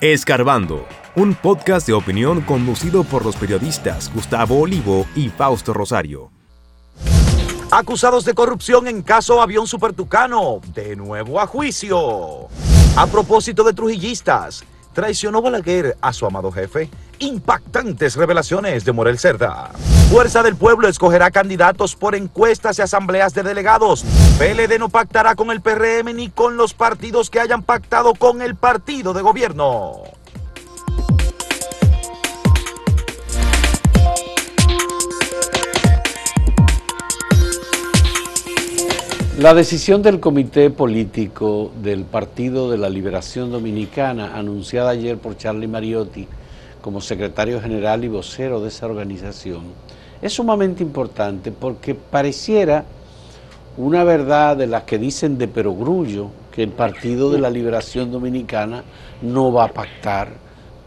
Escarbando, 0.00 0.86
un 1.16 1.34
podcast 1.34 1.84
de 1.88 1.92
opinión 1.92 2.40
conducido 2.42 3.02
por 3.02 3.24
los 3.24 3.34
periodistas 3.34 4.14
Gustavo 4.14 4.60
Olivo 4.60 5.08
y 5.16 5.28
Fausto 5.28 5.74
Rosario. 5.74 6.30
Acusados 7.72 8.24
de 8.24 8.32
corrupción 8.32 8.86
en 8.86 9.02
caso 9.02 9.42
Avión 9.42 9.66
Supertucano, 9.66 10.60
de 10.72 10.94
nuevo 10.94 11.40
a 11.40 11.48
juicio. 11.48 12.46
A 12.94 13.08
propósito 13.08 13.64
de 13.64 13.72
trujillistas, 13.72 14.62
traicionó 14.92 15.42
Balaguer 15.42 15.96
a 16.00 16.12
su 16.12 16.26
amado 16.26 16.52
jefe. 16.52 16.88
Impactantes 17.20 18.14
revelaciones 18.14 18.84
de 18.84 18.92
Morel 18.92 19.18
Cerda. 19.18 19.70
Fuerza 20.08 20.44
del 20.44 20.54
Pueblo 20.54 20.86
escogerá 20.86 21.32
candidatos 21.32 21.96
por 21.96 22.14
encuestas 22.14 22.78
y 22.78 22.82
asambleas 22.82 23.34
de 23.34 23.42
delegados. 23.42 24.04
PLD 24.38 24.78
no 24.78 24.88
pactará 24.88 25.34
con 25.34 25.50
el 25.50 25.60
PRM 25.60 26.14
ni 26.14 26.30
con 26.30 26.56
los 26.56 26.74
partidos 26.74 27.28
que 27.28 27.40
hayan 27.40 27.64
pactado 27.64 28.14
con 28.14 28.40
el 28.40 28.54
partido 28.54 29.14
de 29.14 29.22
gobierno. 29.22 30.02
La 39.38 39.54
decisión 39.54 40.02
del 40.02 40.20
Comité 40.20 40.70
Político 40.70 41.72
del 41.82 42.04
Partido 42.04 42.70
de 42.70 42.78
la 42.78 42.88
Liberación 42.88 43.50
Dominicana, 43.50 44.36
anunciada 44.36 44.90
ayer 44.90 45.18
por 45.18 45.36
Charlie 45.36 45.68
Mariotti 45.68 46.28
como 46.80 47.00
secretario 47.00 47.60
general 47.60 48.04
y 48.04 48.08
vocero 48.08 48.60
de 48.60 48.68
esa 48.68 48.86
organización, 48.86 49.62
es 50.20 50.32
sumamente 50.32 50.82
importante 50.82 51.52
porque 51.52 51.94
pareciera 51.94 52.84
una 53.76 54.04
verdad 54.04 54.56
de 54.56 54.66
las 54.66 54.82
que 54.82 54.98
dicen 54.98 55.38
de 55.38 55.48
perogrullo 55.48 56.30
que 56.52 56.64
el 56.64 56.70
Partido 56.70 57.30
de 57.30 57.38
la 57.38 57.50
Liberación 57.50 58.10
Dominicana 58.10 58.82
no 59.22 59.52
va 59.52 59.64
a 59.64 59.68
pactar 59.68 60.28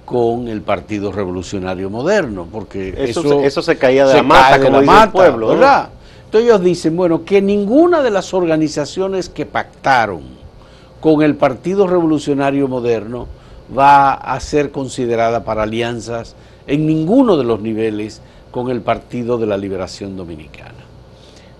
con 0.03 0.49
el 0.49 0.61
Partido 0.61 1.11
Revolucionario 1.11 1.89
Moderno, 1.89 2.45
porque 2.51 2.93
eso, 2.97 3.41
eso, 3.41 3.61
se 3.61 3.77
caía 3.77 4.05
de 4.05 4.15
la 4.15 4.23
mata, 4.23 4.59
como 4.61 4.81
dice 4.81 5.03
el 5.03 5.09
pueblo, 5.09 5.47
¿verdad? 5.47 5.89
Entonces 6.25 6.49
ellos 6.49 6.61
dicen, 6.61 6.97
bueno, 6.97 7.23
que 7.23 7.41
ninguna 7.41 8.01
de 8.01 8.09
las 8.09 8.33
organizaciones 8.33 9.29
que 9.29 9.45
pactaron 9.45 10.23
con 10.99 11.21
el 11.21 11.35
Partido 11.35 11.87
Revolucionario 11.87 12.67
Moderno 12.67 13.27
va 13.77 14.13
a 14.13 14.39
ser 14.39 14.71
considerada 14.71 15.43
para 15.43 15.63
alianzas 15.63 16.35
en 16.67 16.85
ninguno 16.85 17.37
de 17.37 17.43
los 17.43 17.61
niveles 17.61 18.21
con 18.51 18.69
el 18.69 18.81
Partido 18.81 19.37
de 19.37 19.47
la 19.47 19.57
Liberación 19.57 20.17
Dominicana. 20.17 20.73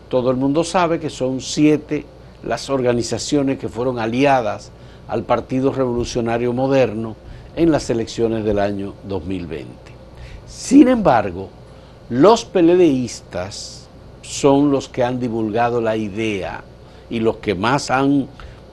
Todo 0.09 0.29
el 0.29 0.37
mundo 0.37 0.63
sabe 0.63 0.99
que 0.99 1.09
son 1.09 1.39
siete 1.39 2.05
las 2.43 2.69
organizaciones 2.69 3.57
que 3.59 3.69
fueron 3.69 3.99
aliadas 3.99 4.71
al 5.07 5.23
Partido 5.23 5.71
Revolucionario 5.71 6.53
Moderno 6.53 7.15
en 7.55 7.71
las 7.71 7.89
elecciones 7.89 8.43
del 8.43 8.59
año 8.59 8.93
2020. 9.07 9.67
Sin 10.47 10.87
embargo, 10.87 11.49
los 12.09 12.43
peledeístas 12.45 13.87
son 14.21 14.71
los 14.71 14.89
que 14.89 15.03
han 15.03 15.19
divulgado 15.19 15.81
la 15.81 15.95
idea 15.95 16.63
y 17.09 17.19
los 17.19 17.37
que 17.37 17.55
más 17.55 17.89
han 17.91 18.27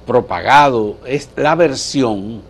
propagado 0.06 0.96
la 1.36 1.54
versión 1.54 2.42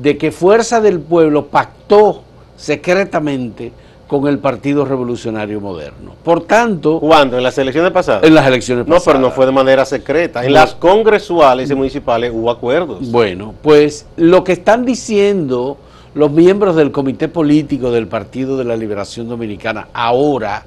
de 0.00 0.16
que 0.16 0.30
Fuerza 0.32 0.80
del 0.80 1.00
Pueblo 1.00 1.46
pactó 1.46 2.22
secretamente 2.56 3.72
con 4.06 4.26
el 4.26 4.38
Partido 4.38 4.84
Revolucionario 4.84 5.60
Moderno. 5.60 6.14
Por 6.24 6.44
tanto... 6.44 6.98
¿Cuándo? 6.98 7.36
¿En 7.36 7.42
las 7.42 7.58
elecciones 7.58 7.92
pasadas? 7.92 8.24
En 8.24 8.34
las 8.34 8.46
elecciones 8.46 8.84
pasadas. 8.84 9.06
No, 9.06 9.12
pero 9.12 9.18
no 9.20 9.30
fue 9.30 9.44
de 9.44 9.52
manera 9.52 9.84
secreta. 9.84 10.44
En 10.44 10.54
las 10.54 10.74
congresuales 10.74 11.70
y 11.70 11.74
municipales 11.74 12.32
hubo 12.34 12.50
acuerdos. 12.50 13.10
Bueno, 13.10 13.54
pues 13.62 14.06
lo 14.16 14.44
que 14.44 14.52
están 14.52 14.86
diciendo 14.86 15.76
los 16.14 16.30
miembros 16.30 16.74
del 16.74 16.90
Comité 16.90 17.28
Político 17.28 17.90
del 17.90 18.08
Partido 18.08 18.56
de 18.56 18.64
la 18.64 18.76
Liberación 18.76 19.28
Dominicana 19.28 19.88
ahora 19.92 20.64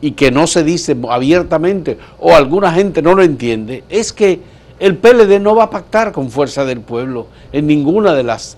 y 0.00 0.10
que 0.10 0.30
no 0.30 0.46
se 0.46 0.64
dice 0.64 0.96
abiertamente 1.08 1.96
o 2.18 2.34
alguna 2.34 2.72
gente 2.72 3.00
no 3.00 3.14
lo 3.14 3.22
entiende, 3.22 3.84
es 3.88 4.12
que 4.12 4.40
el 4.78 4.96
PLD 4.96 5.40
no 5.40 5.54
va 5.54 5.64
a 5.64 5.70
pactar 5.70 6.12
con 6.12 6.30
Fuerza 6.30 6.64
del 6.64 6.80
Pueblo 6.80 7.26
en 7.52 7.66
ninguna 7.66 8.14
de 8.14 8.22
las 8.22 8.56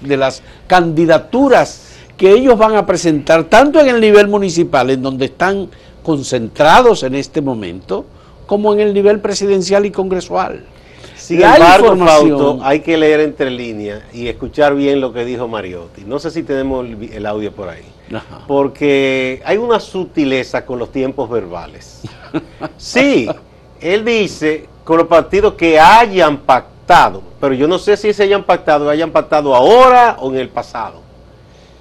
de 0.00 0.16
las 0.16 0.42
candidaturas 0.66 1.92
que 2.16 2.32
ellos 2.32 2.56
van 2.56 2.76
a 2.76 2.86
presentar, 2.86 3.44
tanto 3.44 3.80
en 3.80 3.88
el 3.88 4.00
nivel 4.00 4.28
municipal, 4.28 4.90
en 4.90 5.02
donde 5.02 5.26
están 5.26 5.68
concentrados 6.02 7.02
en 7.02 7.14
este 7.14 7.40
momento, 7.40 8.06
como 8.46 8.72
en 8.72 8.80
el 8.80 8.94
nivel 8.94 9.20
presidencial 9.20 9.86
y 9.86 9.90
congresual. 9.90 10.64
Sin 11.16 11.42
embargo, 11.42 12.60
hay 12.62 12.80
que 12.80 12.96
leer 12.96 13.20
entre 13.20 13.50
líneas 13.50 14.02
y 14.12 14.28
escuchar 14.28 14.74
bien 14.74 15.00
lo 15.00 15.12
que 15.12 15.24
dijo 15.24 15.46
Mariotti. 15.46 16.02
No 16.04 16.18
sé 16.18 16.30
si 16.30 16.42
tenemos 16.42 16.86
el 17.12 17.26
audio 17.26 17.52
por 17.52 17.68
ahí. 17.68 17.84
Porque 18.46 19.40
hay 19.44 19.56
una 19.56 19.80
sutileza 19.80 20.66
con 20.66 20.78
los 20.78 20.90
tiempos 20.90 21.30
verbales. 21.30 22.02
Sí, 22.78 23.28
él 23.80 24.06
dice 24.06 24.66
con 24.84 24.98
los 24.98 25.06
partidos 25.06 25.54
que 25.54 25.78
hayan 25.78 26.38
pactado, 26.38 27.22
pero 27.40 27.54
yo 27.54 27.68
no 27.68 27.78
sé 27.78 27.96
si 27.96 28.12
se 28.12 28.24
hayan 28.24 28.44
pactado, 28.44 28.88
hayan 28.88 29.10
pactado 29.10 29.54
ahora 29.54 30.16
o 30.20 30.30
en 30.30 30.38
el 30.38 30.48
pasado. 30.48 31.02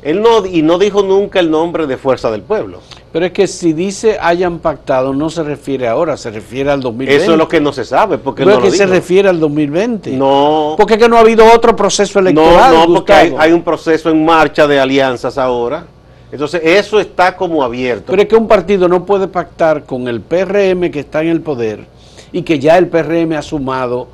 Él 0.02 0.20
no, 0.22 0.46
y 0.46 0.64
no 0.64 0.80
dijo 0.80 1.04
nunca 1.04 1.40
el 1.40 1.52
nombre 1.52 1.86
de 1.86 1.96
Fuerza 1.96 2.32
del 2.32 2.42
Pueblo. 2.42 2.80
Pero 3.12 3.26
es 3.26 3.34
que 3.34 3.46
si 3.46 3.74
dice 3.74 4.18
hayan 4.20 4.58
pactado, 4.58 5.14
no 5.14 5.30
se 5.30 5.44
refiere 5.44 5.88
ahora, 5.88 6.18
se 6.18 6.32
refiere 6.32 6.72
al 6.72 6.82
2020. 6.82 7.24
Eso 7.24 7.34
es 7.34 7.38
lo 7.38 7.48
que 7.48 7.60
no 7.60 7.72
se 7.72 7.86
sabe. 7.86 8.18
Porque 8.18 8.44
no 8.44 8.54
es 8.54 8.60
que 8.60 8.72
se 8.72 8.88
refiere 8.88 9.30
al 9.30 9.40
2020. 9.40 10.12
No. 10.12 10.74
Porque 10.76 10.94
es 10.94 11.00
que 11.00 11.08
no 11.08 11.18
ha 11.18 11.20
habido 11.20 11.46
otro 11.54 11.76
proceso 11.76 12.18
electoral. 12.18 12.74
No, 12.74 12.88
no, 12.88 12.94
porque 12.96 13.14
hay, 13.14 13.52
un 13.52 13.62
proceso 13.62 14.10
en 14.10 14.26
marcha 14.26 14.66
de 14.66 14.80
alianzas 14.80 15.38
ahora. 15.38 15.86
Entonces, 16.32 16.62
eso 16.64 17.00
está 17.00 17.36
como 17.36 17.62
abierto. 17.62 18.06
Pero 18.08 18.22
es 18.24 18.28
que 18.28 18.36
un 18.36 18.48
partido 18.48 18.88
no 18.88 19.06
puede 19.06 19.28
pactar 19.28 19.84
con 19.84 20.08
el 20.08 20.22
PRM 20.22 20.90
que 20.90 21.02
está 21.02 21.22
en 21.22 21.28
el 21.28 21.42
poder 21.42 21.86
y 22.32 22.44
que 22.44 22.60
ya 22.60 22.78
el 22.78 22.88
PRM 22.88 23.34
ha 23.34 23.42
sumado 23.42 24.08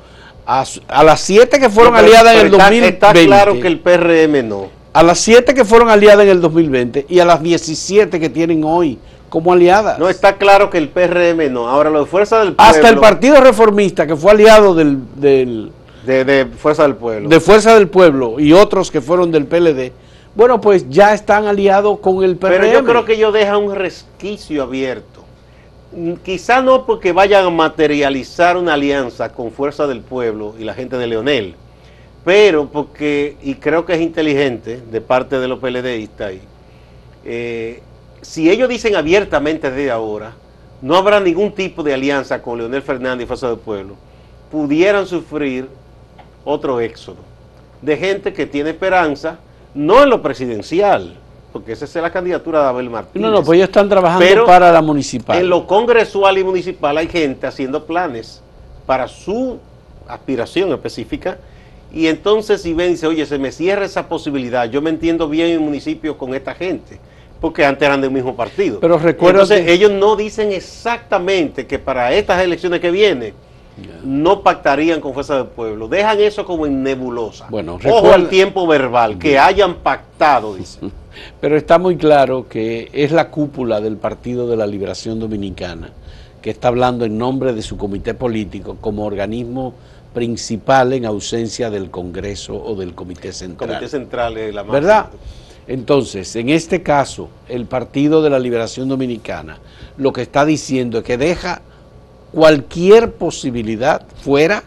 a, 0.46 0.64
las 1.04 1.20
siete 1.20 1.60
que 1.60 1.68
fueron 1.68 1.94
aliadas 1.94 2.34
en 2.34 2.46
el 2.46 2.50
2020. 2.50 2.88
Está 2.88 3.12
claro 3.12 3.60
que 3.60 3.68
el 3.68 3.78
PRM 3.80 4.48
no 4.48 4.78
a 4.98 5.02
las 5.02 5.20
siete 5.20 5.54
que 5.54 5.64
fueron 5.64 5.90
aliadas 5.90 6.24
en 6.24 6.30
el 6.30 6.40
2020 6.40 7.06
y 7.08 7.20
a 7.20 7.24
las 7.24 7.40
17 7.40 8.18
que 8.18 8.28
tienen 8.28 8.64
hoy 8.64 8.98
como 9.28 9.52
aliadas. 9.52 9.98
No, 9.98 10.08
está 10.08 10.36
claro 10.36 10.70
que 10.70 10.78
el 10.78 10.88
PRM 10.88 11.52
no. 11.52 11.68
Ahora, 11.68 11.90
lo 11.90 12.00
de 12.00 12.06
Fuerza 12.06 12.40
del 12.40 12.54
Pueblo. 12.54 12.70
Hasta 12.70 12.88
el 12.88 12.98
Partido 12.98 13.40
Reformista, 13.40 14.06
que 14.06 14.16
fue 14.16 14.32
aliado 14.32 14.74
del. 14.74 14.98
del 15.14 15.70
de, 16.04 16.48
Fuerza 16.58 16.82
del 16.84 16.96
Pueblo. 16.96 17.28
De 17.28 17.38
Fuerza 17.38 17.74
del 17.74 17.88
Pueblo 17.88 18.40
y 18.40 18.52
otros 18.52 18.90
que 18.90 19.00
fueron 19.00 19.30
del 19.30 19.46
PLD. 19.46 19.92
Bueno, 20.34 20.60
pues 20.60 20.88
ya 20.88 21.14
están 21.14 21.46
aliados 21.46 22.00
con 22.00 22.24
el 22.24 22.36
PRM. 22.36 22.50
Pero 22.50 22.72
yo 22.72 22.84
creo 22.84 23.04
que 23.04 23.14
ellos 23.14 23.32
dejan 23.32 23.62
un 23.62 23.74
resquicio 23.74 24.62
abierto. 24.62 25.17
Mm, 25.92 26.14
quizá 26.24 26.60
no 26.60 26.84
porque 26.86 27.12
vayan 27.12 27.46
a 27.46 27.50
materializar 27.50 28.56
una 28.56 28.74
alianza 28.74 29.32
con 29.32 29.50
Fuerza 29.50 29.86
del 29.86 30.00
Pueblo 30.00 30.54
y 30.58 30.64
la 30.64 30.74
gente 30.74 30.96
de 30.96 31.06
Leonel 31.06 31.54
pero 32.28 32.68
porque, 32.68 33.38
y 33.42 33.54
creo 33.54 33.86
que 33.86 33.94
es 33.94 34.02
inteligente 34.02 34.82
de 34.90 35.00
parte 35.00 35.38
de 35.38 35.48
los 35.48 35.60
PLDistas, 35.60 36.34
eh, 37.24 37.82
si 38.20 38.50
ellos 38.50 38.68
dicen 38.68 38.96
abiertamente 38.96 39.70
desde 39.70 39.90
ahora, 39.90 40.34
no 40.82 40.96
habrá 40.96 41.20
ningún 41.20 41.52
tipo 41.52 41.82
de 41.82 41.94
alianza 41.94 42.42
con 42.42 42.58
Leonel 42.58 42.82
Fernández 42.82 43.24
y 43.24 43.26
Fuerza 43.26 43.48
del 43.48 43.58
Pueblo, 43.58 43.96
pudieran 44.50 45.06
sufrir 45.06 45.68
otro 46.44 46.80
éxodo 46.80 47.16
de 47.80 47.96
gente 47.96 48.34
que 48.34 48.44
tiene 48.44 48.70
esperanza, 48.70 49.38
no 49.74 50.02
en 50.02 50.10
lo 50.10 50.20
presidencial, 50.20 51.14
porque 51.52 51.72
esa 51.72 51.84
es 51.84 51.94
la 51.96 52.10
candidatura 52.10 52.62
de 52.62 52.68
Abel 52.68 52.90
Martínez. 52.90 53.26
No, 53.26 53.32
no, 53.32 53.42
pues 53.42 53.56
ellos 53.56 53.68
están 53.68 53.88
trabajando 53.88 54.44
para 54.44 54.70
la 54.70 54.82
municipal. 54.82 55.38
En 55.38 55.48
lo 55.48 55.66
congresual 55.66 56.38
y 56.38 56.44
municipal 56.44 56.96
hay 56.98 57.08
gente 57.08 57.46
haciendo 57.46 57.84
planes 57.84 58.42
para 58.86 59.08
su 59.08 59.58
aspiración 60.06 60.72
específica 60.72 61.38
y 61.92 62.06
entonces 62.06 62.62
si 62.62 62.74
ven, 62.74 62.92
dice, 62.92 63.06
oye, 63.06 63.24
se 63.24 63.38
me 63.38 63.50
cierra 63.50 63.84
esa 63.84 64.08
posibilidad, 64.08 64.68
yo 64.70 64.82
me 64.82 64.90
entiendo 64.90 65.28
bien 65.28 65.50
en 65.50 65.62
municipio 65.62 66.18
con 66.18 66.34
esta 66.34 66.54
gente, 66.54 66.98
porque 67.40 67.64
antes 67.64 67.86
eran 67.86 68.00
del 68.00 68.10
mismo 68.10 68.36
partido. 68.36 68.78
Pero 68.80 68.98
recuerda 68.98 69.42
Entonces 69.42 69.68
ellos 69.68 69.90
no 69.90 70.16
dicen 70.16 70.52
exactamente 70.52 71.66
que 71.66 71.78
para 71.78 72.12
estas 72.12 72.42
elecciones 72.42 72.80
que 72.80 72.90
vienen 72.90 73.34
no 74.04 74.42
pactarían 74.42 75.00
con 75.00 75.14
Fuerza 75.14 75.36
del 75.36 75.46
Pueblo. 75.46 75.88
Dejan 75.88 76.20
eso 76.20 76.44
como 76.44 76.66
en 76.66 76.82
nebulosa. 76.82 77.46
Bueno, 77.50 77.78
Ojo 77.84 78.12
al 78.12 78.28
tiempo 78.28 78.66
verbal, 78.66 79.18
que 79.18 79.38
hayan 79.38 79.76
pactado, 79.76 80.54
dice. 80.54 80.80
Pero 81.40 81.56
está 81.56 81.78
muy 81.78 81.96
claro 81.96 82.46
que 82.48 82.90
es 82.92 83.10
la 83.10 83.30
cúpula 83.30 83.80
del 83.80 83.96
Partido 83.96 84.48
de 84.48 84.56
la 84.56 84.66
Liberación 84.66 85.18
Dominicana 85.18 85.90
que 86.40 86.50
está 86.50 86.68
hablando 86.68 87.04
en 87.04 87.18
nombre 87.18 87.52
de 87.52 87.62
su 87.62 87.76
comité 87.76 88.14
político 88.14 88.76
como 88.80 89.04
organismo 89.04 89.74
principal 90.14 90.92
en 90.92 91.04
ausencia 91.04 91.70
del 91.70 91.90
Congreso 91.90 92.54
o 92.54 92.74
del 92.74 92.94
Comité 92.94 93.32
Central. 93.32 93.70
Comité 93.70 93.88
Central 93.88 94.36
es 94.36 94.54
la 94.54 94.64
más 94.64 94.72
¿Verdad? 94.72 95.06
Entonces, 95.66 96.34
en 96.36 96.48
este 96.48 96.82
caso, 96.82 97.28
el 97.48 97.66
Partido 97.66 98.22
de 98.22 98.30
la 98.30 98.38
Liberación 98.38 98.88
Dominicana 98.88 99.58
lo 99.98 100.12
que 100.12 100.22
está 100.22 100.44
diciendo 100.44 100.98
es 100.98 101.04
que 101.04 101.18
deja 101.18 101.60
cualquier 102.32 103.12
posibilidad 103.12 104.02
fuera 104.22 104.62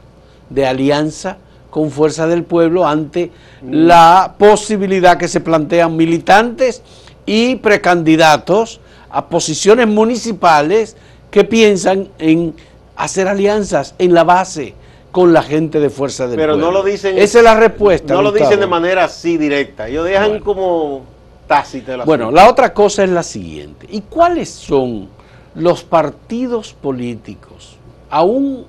de 0.49 0.65
alianza 0.65 1.37
con 1.69 1.89
Fuerza 1.91 2.27
del 2.27 2.43
Pueblo 2.43 2.85
ante 2.87 3.31
la 3.61 4.35
posibilidad 4.37 5.17
que 5.17 5.27
se 5.27 5.39
plantean 5.39 5.95
militantes 5.95 6.81
y 7.25 7.55
precandidatos 7.55 8.81
a 9.09 9.27
posiciones 9.27 9.87
municipales 9.87 10.97
que 11.29 11.43
piensan 11.45 12.09
en 12.19 12.53
hacer 12.95 13.27
alianzas 13.27 13.95
en 13.99 14.13
la 14.13 14.23
base 14.23 14.73
con 15.11 15.33
la 15.33 15.41
gente 15.43 15.79
de 15.79 15.89
Fuerza 15.89 16.27
del 16.27 16.35
Pero 16.37 16.53
Pueblo. 16.53 16.67
no 16.67 16.71
lo 16.71 16.83
dicen. 16.83 17.17
Esa 17.17 17.37
es 17.39 17.43
la 17.43 17.55
respuesta. 17.55 18.13
No 18.13 18.21
lo 18.21 18.31
dicen 18.31 18.59
de 18.59 18.67
manera 18.67 19.05
así 19.05 19.37
directa. 19.37 19.87
Ellos 19.87 20.05
dejan 20.05 20.29
Bueno. 20.29 20.45
como 20.45 21.01
tácita 21.47 21.95
el 21.95 22.01
Bueno, 22.03 22.31
la 22.31 22.49
otra 22.49 22.73
cosa 22.73 23.03
es 23.03 23.09
la 23.09 23.23
siguiente. 23.23 23.87
¿Y 23.89 24.01
cuáles 24.01 24.49
son 24.49 25.09
los 25.55 25.83
partidos 25.83 26.73
políticos, 26.73 27.77
aún 28.09 28.65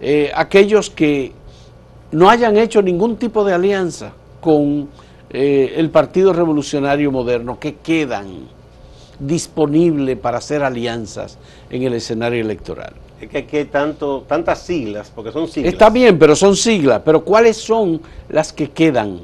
eh, 0.00 0.30
aquellos 0.34 0.90
que 0.90 1.32
no 2.12 2.30
hayan 2.30 2.56
hecho 2.56 2.82
ningún 2.82 3.16
tipo 3.16 3.44
de 3.44 3.54
alianza 3.54 4.12
con 4.40 4.88
eh, 5.30 5.74
el 5.76 5.90
Partido 5.90 6.32
Revolucionario 6.32 7.10
Moderno, 7.10 7.58
que 7.58 7.76
quedan 7.76 8.48
disponibles 9.18 10.16
para 10.18 10.38
hacer 10.38 10.62
alianzas 10.62 11.38
en 11.70 11.82
el 11.82 11.94
escenario 11.94 12.40
electoral? 12.40 12.94
Es 13.20 13.28
que 13.28 13.58
hay 13.58 13.64
tanto, 13.64 14.24
tantas 14.28 14.62
siglas, 14.62 15.10
porque 15.12 15.32
son 15.32 15.48
siglas. 15.48 15.72
Está 15.72 15.90
bien, 15.90 16.18
pero 16.18 16.36
son 16.36 16.54
siglas. 16.54 17.02
Pero 17.04 17.24
¿cuáles 17.24 17.56
son 17.56 18.00
las 18.28 18.52
que 18.52 18.70
quedan? 18.70 19.20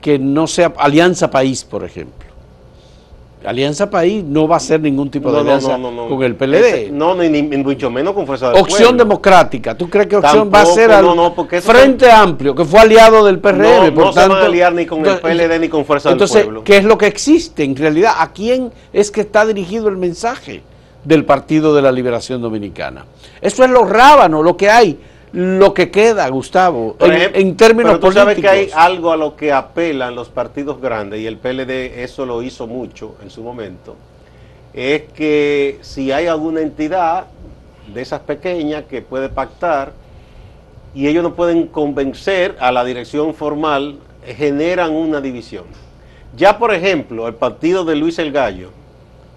Que 0.00 0.18
no 0.18 0.48
sea 0.48 0.72
Alianza 0.76 1.30
País, 1.30 1.64
por 1.64 1.84
ejemplo. 1.84 2.31
Alianza 3.44 3.90
País 3.90 4.22
no 4.24 4.46
va 4.46 4.56
a 4.56 4.60
ser 4.60 4.80
ningún 4.80 5.10
tipo 5.10 5.28
de 5.30 5.34
No, 5.34 5.40
alianza 5.40 5.76
no, 5.78 5.90
no, 5.90 6.04
no. 6.04 6.08
con 6.08 6.22
el 6.22 6.36
PLD. 6.36 6.54
Ese- 6.84 6.90
no, 6.92 7.14
ni, 7.14 7.42
mucho 7.42 7.90
menos 7.90 8.14
con 8.14 8.26
fuerza 8.26 8.50
del 8.50 8.60
Opción 8.60 8.80
pueblo. 8.90 9.04
democrática. 9.04 9.76
¿Tú 9.76 9.88
crees 9.90 10.06
que 10.06 10.16
opción 10.16 10.50
va 10.52 10.60
a 10.62 10.66
ser 10.66 10.90
al 10.92 11.06
Frente 11.60 12.10
Amplio, 12.10 12.54
que 12.54 12.64
fue 12.64 12.80
aliado 12.80 13.24
del 13.24 13.38
PRM? 13.38 13.86
No, 13.90 13.94
por 13.94 14.12
se 14.14 14.20
van 14.20 14.32
a 14.32 14.44
aliar 14.46 14.72
ni 14.72 14.86
con 14.86 15.00
el 15.00 15.06
entonces- 15.06 15.22
PLD 15.48 15.58
ni 15.60 15.68
con 15.68 15.84
Fuerza 15.84 16.08
del 16.10 16.14
entonces, 16.14 16.42
Pueblo. 16.44 16.64
¿qué 16.64 16.76
es 16.78 16.84
lo 16.84 16.96
que 16.98 17.06
existe 17.06 17.64
en 17.64 17.76
realidad? 17.76 18.14
¿A 18.18 18.32
quién 18.32 18.72
es 18.92 19.10
que 19.10 19.22
está 19.22 19.44
dirigido 19.46 19.88
el 19.88 19.96
mensaje 19.96 20.62
del 21.04 21.24
Partido 21.24 21.74
de 21.74 21.82
la 21.82 21.90
Liberación 21.92 22.40
Dominicana? 22.42 23.04
Eso 23.40 23.64
es 23.64 23.70
lo 23.70 23.84
rábano, 23.84 24.42
lo 24.42 24.56
que 24.56 24.70
hay, 24.70 24.98
lo 25.32 25.72
que 25.72 25.90
queda, 25.90 26.28
Gustavo, 26.28 26.96
en, 27.00 27.12
ejemplo, 27.12 27.40
en 27.40 27.56
términos 27.56 27.92
pero 27.92 28.00
tú 28.00 28.14
políticos. 28.14 28.22
sabes 28.22 28.40
que 28.40 28.48
hay 28.48 28.70
algo 28.74 29.12
a 29.12 29.16
lo 29.16 29.34
que 29.34 29.52
apelan 29.52 30.14
los 30.14 30.28
partidos 30.28 30.80
grandes, 30.80 31.20
y 31.20 31.26
el 31.26 31.38
PLD 31.38 32.02
eso 32.02 32.26
lo 32.26 32.42
hizo 32.42 32.66
mucho 32.66 33.16
en 33.22 33.30
su 33.30 33.42
momento, 33.42 33.96
es 34.74 35.02
que 35.14 35.78
si 35.80 36.12
hay 36.12 36.26
alguna 36.26 36.60
entidad 36.60 37.26
de 37.92 38.02
esas 38.02 38.20
pequeñas 38.20 38.84
que 38.84 39.02
puede 39.02 39.28
pactar 39.28 39.92
y 40.94 41.08
ellos 41.08 41.22
no 41.22 41.34
pueden 41.34 41.66
convencer 41.66 42.56
a 42.60 42.70
la 42.70 42.84
dirección 42.84 43.34
formal, 43.34 43.96
generan 44.24 44.92
una 44.92 45.20
división. 45.20 45.64
Ya, 46.36 46.58
por 46.58 46.72
ejemplo, 46.72 47.26
el 47.28 47.34
partido 47.34 47.84
de 47.84 47.96
Luis 47.96 48.18
El 48.18 48.32
Gallo, 48.32 48.70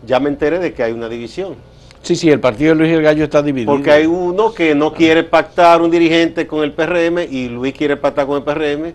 ya 0.05 0.19
me 0.19 0.29
enteré 0.29 0.59
de 0.59 0.73
que 0.73 0.83
hay 0.83 0.91
una 0.91 1.09
división. 1.09 1.55
Sí, 2.05 2.15
sí, 2.15 2.29
el 2.29 2.39
partido 2.39 2.73
de 2.75 2.79
Luis 2.81 2.91
El 2.93 3.01
Gallo 3.01 3.23
está 3.23 3.41
dividido. 3.41 3.71
Porque 3.73 3.89
hay 3.91 4.05
uno 4.05 4.53
que 4.53 4.75
no 4.75 4.93
quiere 4.93 5.23
pactar 5.23 5.81
un 5.81 5.89
dirigente 5.89 6.45
con 6.45 6.63
el 6.63 6.71
PRM 6.71 7.23
y 7.31 7.49
Luis 7.49 7.73
quiere 7.73 7.97
pactar 7.97 8.27
con 8.27 8.37
el 8.37 8.43
PRM, 8.43 8.93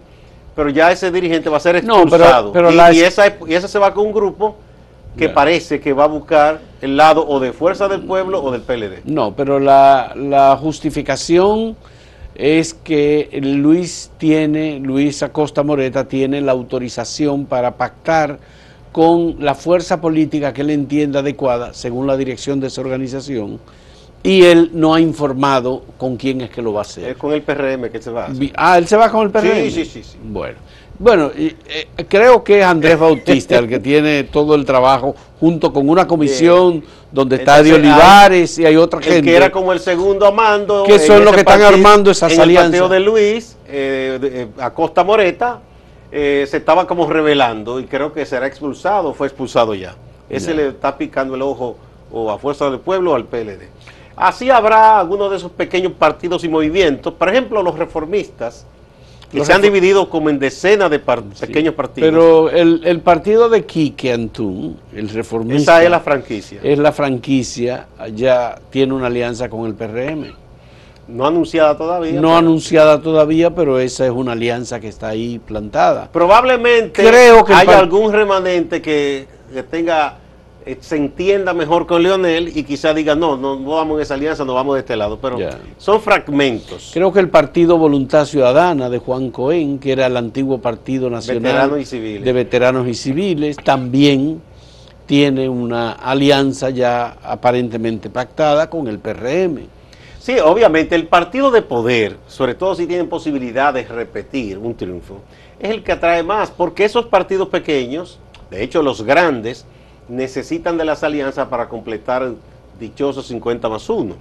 pero 0.55 0.69
ya 0.71 0.93
ese 0.93 1.11
dirigente 1.11 1.51
va 1.51 1.57
a 1.57 1.61
ser 1.61 1.83
No, 1.85 1.95
pero- 2.05 2.05
expulsado. 2.05 2.53
pero 2.53 2.71
y, 2.71 2.75
la- 2.77 2.93
y 2.93 3.01
esa, 3.01 3.27
y 3.49 3.55
esa 3.55 3.67
se 3.67 3.81
va 3.81 3.93
con 3.93 4.07
un 4.07 4.13
grupo 4.13 4.57
que 5.19 5.29
parece 5.29 5.81
que 5.81 5.93
va 5.93 6.05
a 6.05 6.07
buscar 6.07 6.61
el 6.81 6.97
lado 6.97 7.27
o 7.27 7.41
de 7.41 7.53
Fuerza 7.53 7.89
del 7.89 8.03
Pueblo 8.03 8.41
o 8.45 8.53
del 8.53 8.61
PLD. 8.63 9.01
No, 9.07 9.35
pero 9.35 9.59
la, 9.59 10.13
la 10.15 10.57
justificación 10.57 11.77
es 12.37 12.75
que 12.75 13.29
Luis 13.43 14.13
tiene, 14.19 14.79
Luis 14.79 15.25
Acosta 15.25 15.65
Moreta 15.65 16.07
tiene 16.07 16.41
la 16.41 16.53
autorización 16.53 17.45
para 17.47 17.73
pactar 17.73 18.39
con 18.93 19.37
la 19.39 19.55
fuerza 19.55 20.01
política 20.01 20.53
que 20.53 20.63
él 20.63 20.71
entienda 20.71 21.21
adecuada, 21.21 21.73
según 21.75 22.07
la 22.07 22.17
dirección 22.17 22.61
de 22.61 22.67
esa 22.67 22.81
organización, 22.81 23.61
y 24.23 24.43
él 24.43 24.71
no 24.75 24.95
ha 24.95 25.01
informado 25.01 25.83
con 25.97 26.17
quién 26.17 26.41
es 26.43 26.51
que 26.51 26.61
lo 26.61 26.73
va 26.73 26.81
a 26.81 26.83
hacer. 26.83 27.11
Es 27.11 27.17
con 27.17 27.33
el 27.33 27.43
PRM 27.43 27.89
que 27.91 28.03
se 28.03 28.11
va. 28.11 28.25
a 28.25 28.29
hacer. 28.29 28.53
Ah, 28.57 28.77
él 28.79 28.87
se 28.87 28.97
va 28.97 29.11
con 29.11 29.23
el 29.23 29.31
PRM. 29.31 29.65
Sí, 29.65 29.71
sí, 29.71 29.85
sí, 29.85 30.03
sí. 30.03 30.19
Bueno, 30.23 30.59
bueno 30.99 31.31
eh, 31.35 31.57
creo 32.09 32.45
que 32.45 32.59
es 32.59 32.65
Andrés 32.67 32.99
Bautista 32.99 33.59
el 33.59 33.69
que 33.69 33.79
tiene 33.79 34.25
todo 34.25 34.55
el 34.55 34.67
trabajo 34.67 35.15
junto 35.39 35.73
con 35.73 35.89
una 35.89 36.07
comisión 36.07 36.85
donde 37.11 37.37
está 37.37 37.57
hay- 37.57 37.71
Olivares 37.71 38.59
y 38.59 38.67
hay 38.67 38.77
otra 38.77 39.01
gente. 39.01 39.23
que 39.23 39.35
era 39.37 39.51
como 39.51 39.73
el 39.73 39.81
segundo 39.81 40.27
a 40.27 40.33
mando. 40.33 40.85
Que 40.85 40.99
son 40.99 41.25
los 41.25 41.33
que 41.33 41.41
están 41.41 41.63
armando 41.63 42.11
esas 42.11 42.33
en 42.33 42.41
alianzas. 42.41 42.83
El 42.83 42.89
de 42.91 43.01
Luis, 43.01 43.57
eh, 43.69 44.19
de- 44.21 44.43
eh, 44.43 44.49
Acosta 44.59 45.03
Moreta, 45.03 45.61
eh, 46.13 46.47
se 46.49 46.57
estaba 46.59 46.87
como 46.87 47.09
revelando 47.11 47.79
y 47.81 47.85
creo 47.85 48.13
que 48.13 48.25
será 48.27 48.47
expulsado, 48.47 49.15
fue 49.15 49.27
expulsado 49.27 49.75
ya. 49.75 49.95
Ese 50.29 50.55
le 50.55 50.69
está 50.69 50.97
picando 50.97 51.35
el 51.35 51.43
ojo 51.43 51.77
o 52.13 52.31
a 52.31 52.39
Fuerza 52.39 52.69
del 52.71 52.81
Pueblo 52.81 53.13
o 53.13 53.15
al 53.15 53.25
PLD. 53.25 53.69
Así 54.17 54.51
habrá 54.51 54.99
algunos 55.01 55.31
de 55.31 55.37
esos 55.39 55.51
pequeños 55.53 55.93
partidos 55.93 56.45
y 56.45 56.49
movimientos, 56.49 57.15
por 57.15 57.29
ejemplo, 57.29 57.63
los 57.63 57.79
reformistas, 57.79 58.67
que 59.31 59.39
Los 59.39 59.47
se 59.47 59.53
han 59.53 59.63
dividido 59.63 60.11
como 60.11 60.29
en 60.29 60.39
decenas 60.41 60.91
de 60.91 60.99
par- 60.99 61.23
pequeños 61.23 61.75
partidos. 61.75 62.11
Pero 62.11 62.51
el, 62.51 62.83
el 62.85 63.01
partido 63.01 63.49
de 63.49 63.65
Quique 63.65 64.13
Antún, 64.13 64.77
el 64.93 65.09
reformista, 65.09 65.75
Esa 65.77 65.85
es 65.85 65.91
la 65.91 66.01
franquicia. 66.01 66.61
es 66.63 66.79
la 66.79 66.93
franquicia, 66.93 67.87
ya 68.15 68.59
tiene 68.71 68.93
una 68.93 69.07
alianza 69.07 69.49
con 69.49 69.67
el 69.67 69.75
PRM. 69.75 70.35
No 71.11 71.27
anunciada 71.27 71.77
todavía. 71.77 72.13
No 72.15 72.21
pero- 72.29 72.37
anunciada 72.37 73.01
todavía, 73.03 73.55
pero 73.55 73.79
esa 73.79 74.05
es 74.07 74.11
una 74.13 74.33
alianza 74.33 74.81
que 74.81 74.89
está 74.89 75.09
ahí 75.09 75.39
plantada. 75.39 76.11
Probablemente 76.13 77.03
Creo 77.05 77.45
que 77.45 77.53
haya 77.55 77.79
algún 77.79 78.13
remanente 78.13 78.81
que, 78.81 79.27
que 79.53 79.63
tenga 79.63 80.17
eh, 80.67 80.77
se 80.81 80.97
entienda 80.97 81.55
mejor 81.55 81.87
con 81.87 82.03
Leonel 82.03 82.55
y 82.55 82.65
quizá 82.65 82.93
diga 82.93 83.15
no, 83.15 83.35
no, 83.37 83.59
no 83.59 83.71
vamos 83.77 83.97
en 83.97 84.03
esa 84.03 84.13
alianza, 84.15 84.45
no 84.45 84.53
vamos 84.55 84.75
de 84.75 84.81
este 84.81 84.95
lado, 84.95 85.19
pero 85.21 85.39
Ya. 85.39 85.59
son 85.79 86.01
fragmentos. 86.03 86.91
Creo 86.93 87.11
que 87.13 87.21
el 87.21 87.31
partido 87.31 87.79
Voluntad 87.79 88.27
Ciudadana 88.27 88.91
de 88.91 88.99
Juan 88.99 89.31
Cohen, 89.31 89.79
que 89.79 89.93
era 89.93 90.07
el 90.07 90.17
antiguo 90.19 90.59
Partido 90.59 91.09
Nacional 91.09 91.43
Veteranos 91.43 91.81
y 91.81 91.85
civiles. 91.87 92.25
de 92.25 92.33
Veteranos 92.35 92.87
y 92.89 92.95
Civiles, 92.95 93.57
también 93.57 94.43
tiene 95.07 95.49
una 95.49 95.93
alianza 95.93 96.69
ya 96.71 97.17
aparentemente 97.23 98.11
pactada 98.11 98.69
con 98.69 98.87
el 98.87 98.99
PRM. 98.99 99.61
Sí, 100.21 100.39
obviamente 100.39 100.95
el 100.95 101.07
partido 101.07 101.51
de 101.51 101.63
poder, 101.63 102.19
sobre 102.29 102.55
todo 102.55 102.75
si 102.75 102.87
tienen 102.87 103.09
posibilidad 103.09 103.73
de 103.73 103.85
repetir 103.85 104.59
un 104.59 104.75
triunfo, 104.75 105.23
es 105.59 105.71
el 105.71 105.83
que 105.83 105.93
atrae 105.93 106.23
más, 106.23 106.51
porque 106.51 106.85
esos 106.85 107.07
partidos 107.07 107.49
pequeños, 107.49 108.19
de 108.51 108.63
hecho 108.63 108.83
los 108.83 109.01
grandes, 109.01 109.65
necesitan 110.09 110.77
de 110.77 110.85
las 110.85 111.03
alianzas 111.05 111.49
para 111.49 111.71
completar 111.71 112.33
dichosos 112.79 113.29
50 113.29 113.67
más 113.71 113.89
1. 113.89 114.15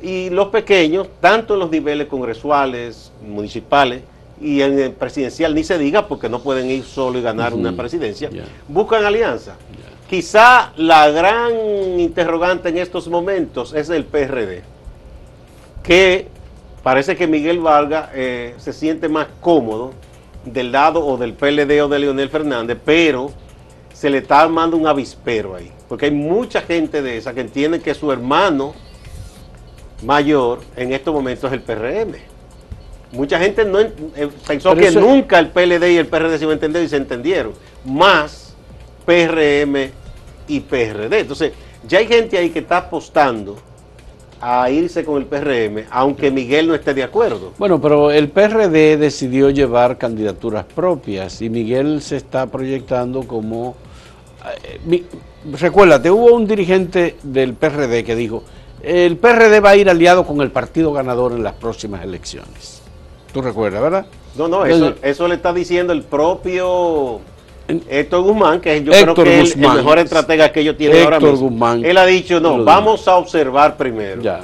Y 0.00 0.30
los 0.30 0.48
pequeños, 0.48 1.08
tanto 1.20 1.52
en 1.54 1.60
los 1.60 1.70
niveles 1.70 2.06
congresuales, 2.06 3.12
municipales 3.20 4.04
y 4.40 4.62
en 4.62 4.78
el 4.78 4.92
presidencial, 4.92 5.54
ni 5.54 5.62
se 5.62 5.76
diga 5.76 6.08
porque 6.08 6.30
no 6.30 6.40
pueden 6.40 6.70
ir 6.70 6.84
solo 6.84 7.18
y 7.18 7.22
ganar 7.22 7.52
una 7.52 7.76
presidencia, 7.76 8.30
buscan 8.66 9.04
alianza. 9.04 9.56
Quizá 10.08 10.72
la 10.76 11.10
gran 11.10 11.52
interrogante 12.00 12.70
en 12.70 12.78
estos 12.78 13.08
momentos 13.08 13.74
es 13.74 13.90
el 13.90 14.06
PRD 14.06 14.77
que 15.88 16.28
parece 16.82 17.16
que 17.16 17.26
Miguel 17.26 17.60
Vargas 17.60 18.10
eh, 18.14 18.54
se 18.58 18.74
siente 18.74 19.08
más 19.08 19.26
cómodo 19.40 19.92
del 20.44 20.70
lado 20.70 21.04
o 21.04 21.16
del 21.16 21.32
PLD 21.32 21.82
o 21.82 21.88
de 21.88 21.98
Leonel 21.98 22.28
Fernández, 22.28 22.76
pero 22.84 23.30
se 23.94 24.10
le 24.10 24.18
está 24.18 24.42
armando 24.42 24.76
un 24.76 24.86
avispero 24.86 25.56
ahí, 25.56 25.72
porque 25.88 26.04
hay 26.04 26.10
mucha 26.12 26.60
gente 26.60 27.00
de 27.00 27.16
esa 27.16 27.32
que 27.32 27.40
entiende 27.40 27.80
que 27.80 27.94
su 27.94 28.12
hermano 28.12 28.74
mayor 30.02 30.60
en 30.76 30.92
estos 30.92 31.14
momentos 31.14 31.50
es 31.50 31.54
el 31.54 31.62
PRM. 31.62 32.16
Mucha 33.12 33.38
gente 33.38 33.64
no 33.64 33.80
eh, 33.80 33.90
pensó 34.46 34.70
Pero 34.74 34.82
que 34.82 34.88
eso- 34.88 35.00
nunca 35.00 35.38
el 35.38 35.48
PLD 35.48 35.92
y 35.92 35.96
el 35.96 36.06
PRD 36.06 36.36
se 36.36 36.44
iban 36.44 36.52
a 36.52 36.54
entender 36.56 36.82
y 36.84 36.88
se 36.90 36.96
entendieron. 36.96 37.52
Más 37.86 38.54
PRM 39.06 39.90
y 40.46 40.60
PRD. 40.60 41.20
Entonces, 41.20 41.52
ya 41.86 41.98
hay 41.98 42.06
gente 42.06 42.36
ahí 42.36 42.50
que 42.50 42.58
está 42.58 42.76
apostando 42.76 43.56
a 44.40 44.70
irse 44.70 45.04
con 45.04 45.16
el 45.18 45.26
PRM, 45.26 45.84
aunque 45.90 46.30
Miguel 46.30 46.68
no 46.68 46.74
esté 46.74 46.94
de 46.94 47.02
acuerdo. 47.02 47.52
Bueno, 47.58 47.80
pero 47.80 48.10
el 48.10 48.28
PRD 48.28 48.96
decidió 48.96 49.50
llevar 49.50 49.98
candidaturas 49.98 50.64
propias 50.64 51.42
y 51.42 51.50
Miguel 51.50 52.00
se 52.02 52.16
está 52.16 52.46
proyectando 52.46 53.22
como... 53.24 53.74
eh, 54.64 54.80
mi- 54.84 55.04
recuérdate, 55.58 56.10
hubo 56.10 56.32
un 56.34 56.46
dirigente 56.46 57.16
del 57.22 57.54
PRD 57.54 58.04
que 58.04 58.14
dijo, 58.14 58.44
el 58.82 59.16
PRD 59.16 59.60
va 59.60 59.70
a 59.70 59.76
ir 59.76 59.90
aliado 59.90 60.24
con 60.24 60.40
el 60.40 60.50
partido 60.52 60.92
ganador 60.92 61.32
en 61.32 61.42
las 61.42 61.54
próximas 61.54 62.04
elecciones. 62.04 62.80
¿Tú 63.32 63.42
recuerdas, 63.42 63.82
verdad? 63.82 64.06
No, 64.36 64.46
no, 64.46 64.64
eso, 64.64 64.76
Entonces- 64.76 65.00
eso 65.02 65.26
le 65.28 65.34
está 65.34 65.52
diciendo 65.52 65.92
el 65.92 66.02
propio 66.02 67.20
Héctor 67.88 68.22
Guzmán, 68.22 68.60
que 68.60 68.82
yo 68.82 68.92
Héctor 68.92 69.14
creo 69.14 69.24
que 69.26 69.40
es 69.42 69.54
el- 69.54 69.60
mejor 69.60 69.98
estratega 69.98 70.50
que 70.50 70.60
ellos 70.60 70.76
tienen 70.76 71.04
ahora 71.04 71.20
mismo. 71.20 71.36
Guzmán. 71.48 71.84
Él 71.84 71.98
ha 71.98 72.06
dicho, 72.06 72.40
no, 72.40 72.64
vamos 72.64 73.06
a 73.06 73.16
observar 73.16 73.76
primero. 73.76 74.22
Ya. 74.22 74.40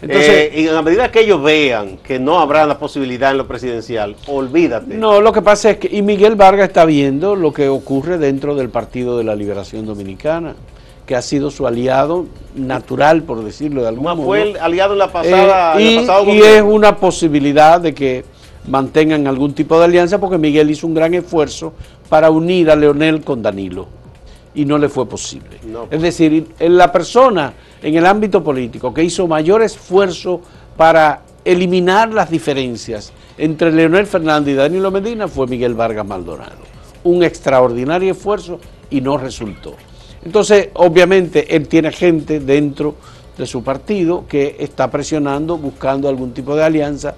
Entonces, 0.00 0.50
eh, 0.52 0.60
y 0.62 0.68
a 0.68 0.82
medida 0.82 1.12
que 1.12 1.20
ellos 1.20 1.40
vean 1.42 1.98
que 1.98 2.18
no 2.18 2.40
habrá 2.40 2.66
la 2.66 2.76
posibilidad 2.76 3.30
en 3.30 3.38
lo 3.38 3.46
presidencial, 3.46 4.16
olvídate. 4.26 4.94
No, 4.96 5.20
lo 5.20 5.32
que 5.32 5.42
pasa 5.42 5.70
es 5.70 5.76
que, 5.78 5.88
y 5.96 6.02
Miguel 6.02 6.34
Vargas 6.34 6.68
está 6.68 6.84
viendo 6.84 7.36
lo 7.36 7.52
que 7.52 7.68
ocurre 7.68 8.18
dentro 8.18 8.56
del 8.56 8.68
Partido 8.68 9.16
de 9.16 9.22
la 9.24 9.36
Liberación 9.36 9.86
Dominicana, 9.86 10.54
que 11.06 11.14
ha 11.14 11.22
sido 11.22 11.52
su 11.52 11.68
aliado 11.68 12.26
natural, 12.56 13.22
por 13.22 13.44
decirlo 13.44 13.82
de 13.82 13.88
alguna 13.88 14.10
manera. 14.14 14.26
Fue 14.26 14.42
el 14.42 14.56
aliado 14.56 14.92
en 14.94 14.98
la 14.98 15.12
pasada. 15.12 15.80
Eh, 15.80 16.04
y, 16.28 16.32
y 16.32 16.40
es 16.42 16.62
una 16.62 16.96
posibilidad 16.96 17.80
de 17.80 17.94
que 17.94 18.24
mantengan 18.66 19.26
algún 19.28 19.52
tipo 19.54 19.78
de 19.78 19.84
alianza, 19.84 20.18
porque 20.18 20.38
Miguel 20.38 20.70
hizo 20.70 20.86
un 20.86 20.94
gran 20.94 21.14
esfuerzo 21.14 21.74
para 22.12 22.30
unir 22.30 22.70
a 22.70 22.76
Leonel 22.76 23.24
con 23.24 23.40
Danilo 23.40 23.88
y 24.54 24.66
no 24.66 24.76
le 24.76 24.90
fue 24.90 25.08
posible. 25.08 25.56
Es 25.90 26.02
decir, 26.02 26.46
la 26.58 26.92
persona 26.92 27.54
en 27.82 27.94
el 27.94 28.04
ámbito 28.04 28.44
político 28.44 28.92
que 28.92 29.02
hizo 29.02 29.26
mayor 29.26 29.62
esfuerzo 29.62 30.42
para 30.76 31.22
eliminar 31.42 32.12
las 32.12 32.30
diferencias 32.30 33.14
entre 33.38 33.72
Leonel 33.72 34.06
Fernández 34.06 34.52
y 34.52 34.56
Danilo 34.56 34.90
Medina 34.90 35.26
fue 35.26 35.46
Miguel 35.46 35.72
Vargas 35.72 36.04
Maldonado. 36.04 36.58
Un 37.04 37.22
extraordinario 37.22 38.12
esfuerzo 38.12 38.60
y 38.90 39.00
no 39.00 39.16
resultó. 39.16 39.74
Entonces, 40.22 40.68
obviamente, 40.74 41.56
él 41.56 41.66
tiene 41.66 41.92
gente 41.92 42.40
dentro 42.40 42.96
de 43.38 43.46
su 43.46 43.64
partido 43.64 44.26
que 44.28 44.56
está 44.58 44.90
presionando, 44.90 45.56
buscando 45.56 46.10
algún 46.10 46.34
tipo 46.34 46.54
de 46.54 46.62
alianza 46.62 47.14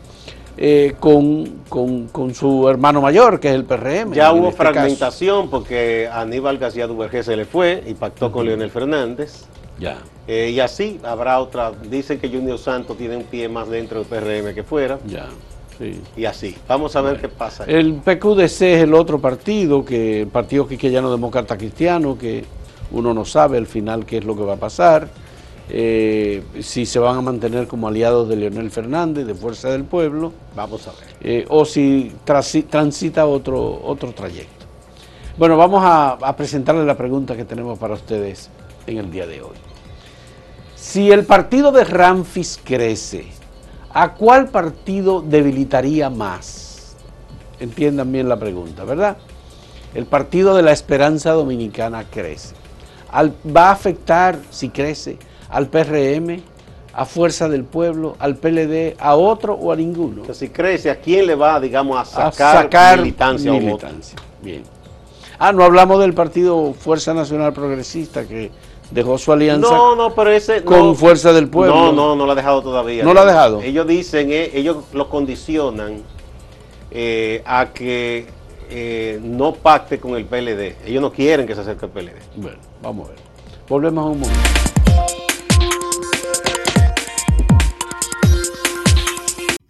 eh, 0.56 0.94
con, 1.00 2.34
su 2.34 2.68
hermano 2.68 3.00
mayor, 3.00 3.40
que 3.40 3.49
es 3.49 3.54
el 3.54 3.64
PRM. 3.64 4.12
Ya 4.12 4.32
hubo 4.32 4.49
este 4.49 4.62
fragmentación 4.62 5.50
porque 5.50 6.08
Aníbal 6.12 6.58
García 6.58 6.87
Duvergé 6.87 7.23
se 7.23 7.37
le 7.37 7.44
fue 7.44 7.82
y 7.87 7.94
pactó 7.94 8.30
con 8.30 8.46
Leonel 8.46 8.70
Fernández. 8.70 9.46
Ya. 9.78 9.99
Eh, 10.28 10.50
y 10.54 10.61
así 10.61 11.00
habrá 11.02 11.40
otra. 11.40 11.73
Dicen 11.73 12.18
que 12.18 12.28
Junior 12.28 12.58
Santos 12.58 12.96
tiene 12.96 13.16
un 13.16 13.25
pie 13.25 13.49
más 13.49 13.68
dentro 13.68 14.02
del 14.02 14.06
PRM 14.06 14.54
que 14.54 14.62
fuera. 14.62 14.99
Ya. 15.06 15.26
Sí. 15.78 16.00
Y 16.16 16.25
así. 16.25 16.56
Vamos 16.68 16.94
a 16.94 17.00
ver 17.00 17.20
qué 17.20 17.28
pasa. 17.28 17.64
El 17.64 17.94
PQDC 17.94 18.62
es 18.62 18.82
el 18.82 18.94
otro 18.94 19.18
partido, 19.18 19.84
que 19.84 20.23
el 20.23 20.28
Partido 20.28 20.68
Quiqueyano 20.68 21.11
Demócrata 21.11 21.58
Cristiano, 21.58 22.16
que 22.16 22.44
uno 22.92 23.12
no 23.12 23.25
sabe 23.25 23.58
al 23.58 23.66
final 23.66 24.06
qué 24.06 24.18
es 24.18 24.25
lo 24.25 24.37
que 24.37 24.44
va 24.44 24.54
a 24.54 24.58
pasar. 24.58 25.08
Eh, 25.71 26.42
si 26.61 26.85
se 26.85 26.99
van 26.99 27.16
a 27.16 27.21
mantener 27.23 27.66
como 27.66 27.88
aliados 27.88 28.28
de 28.28 28.37
Leonel 28.37 28.71
Fernández, 28.71 29.26
de 29.26 29.35
Fuerza 29.35 29.71
del 29.71 29.85
Pueblo. 29.85 30.33
Vamos 30.54 30.87
a 30.87 30.92
ver. 30.92 31.16
Eh, 31.21 31.47
o 31.49 31.64
si 31.64 32.12
transita 32.25 33.26
otro, 33.26 33.80
otro 33.83 34.12
trayecto. 34.12 34.66
Bueno, 35.38 35.56
vamos 35.56 35.83
a, 35.85 36.12
a 36.12 36.37
presentarle 36.37 36.85
la 36.85 36.97
pregunta 36.97 37.37
que 37.37 37.44
tenemos 37.44 37.78
para 37.78 37.94
ustedes 37.94 38.50
en 38.87 38.99
el 38.99 39.11
día 39.11 39.26
de 39.26 39.42
hoy. 39.42 39.56
Si 40.76 41.11
el 41.11 41.25
partido 41.25 41.73
de 41.73 41.83
Ramfis 41.83 42.61
crece, 42.62 43.26
¿a 43.90 44.14
cuál 44.14 44.49
partido 44.49 45.23
debilitaría 45.23 46.11
más? 46.11 46.94
Entiendan 47.59 48.12
bien 48.12 48.28
la 48.28 48.38
pregunta, 48.38 48.85
¿verdad? 48.85 49.16
El 49.94 50.06
partido 50.06 50.54
de 50.54 50.62
la 50.62 50.73
Esperanza 50.73 51.33
Dominicana 51.33 52.04
crece. 52.04 52.54
¿Va 53.14 53.68
a 53.68 53.73
afectar, 53.73 54.38
si 54.50 54.68
crece, 54.68 55.18
al 55.54 55.68
PRM, 55.68 56.42
a 56.92 57.04
Fuerza 57.04 57.49
del 57.49 57.62
Pueblo, 57.62 58.16
al 58.18 58.37
PLD, 58.37 58.96
a 58.99 59.14
otro 59.14 59.54
o 59.54 59.70
a 59.70 59.76
ninguno. 59.76 60.23
si 60.34 60.49
crece, 60.49 60.90
¿a 60.90 60.96
quién 60.96 61.28
le 61.28 61.37
va, 61.37 61.61
digamos, 61.61 61.96
a 61.96 62.32
sacar, 62.32 62.99
militancia, 62.99 63.52
militancia. 63.52 64.18
Bien. 64.42 64.64
Ah, 65.38 65.52
no 65.52 65.62
hablamos 65.62 66.00
del 66.00 66.12
partido 66.12 66.75
Fuerza 66.75 67.14
Nacional 67.14 67.52
Progresista 67.52 68.26
que 68.26 68.50
dejó 68.90 69.16
su 69.16 69.32
alianza 69.32 69.68
no, 69.68 69.96
no, 69.96 70.14
pero 70.14 70.30
ese, 70.30 70.64
con 70.64 70.96
Fuerza 70.96 71.32
del 71.32 71.49
Pueblo. 71.49 71.75
No, 71.75 71.92
no, 71.92 72.16
no 72.16 72.26
lo 72.26 72.32
ha 72.32 72.34
dejado 72.34 72.61
todavía. 72.61 73.04
¿No 73.04 73.14
lo 73.14 73.20
ha 73.20 73.25
dejado? 73.25 73.62
Ellos 73.62 73.87
dicen, 73.87 74.32
eh, 74.32 74.50
ellos 74.54 74.78
lo 74.92 75.08
condicionan 75.08 76.02
eh, 76.90 77.42
a 77.46 77.73
que 77.73 78.26
eh, 78.70 79.20
no 79.23 79.54
pacte 79.54 80.00
con 80.00 80.16
el 80.16 80.25
PLD. 80.25 80.76
Ellos 80.84 81.00
no 81.00 81.12
quieren 81.12 81.46
que 81.46 81.54
se 81.54 81.61
acerque 81.61 81.87
al 81.87 81.92
PLD. 81.92 82.18
Bueno, 82.37 82.58
vamos 82.82 83.06
a 83.06 83.11
ver. 83.12 83.20
Volvemos 83.68 84.04
a 84.04 84.08
un 84.08 84.20
momento. 84.20 84.74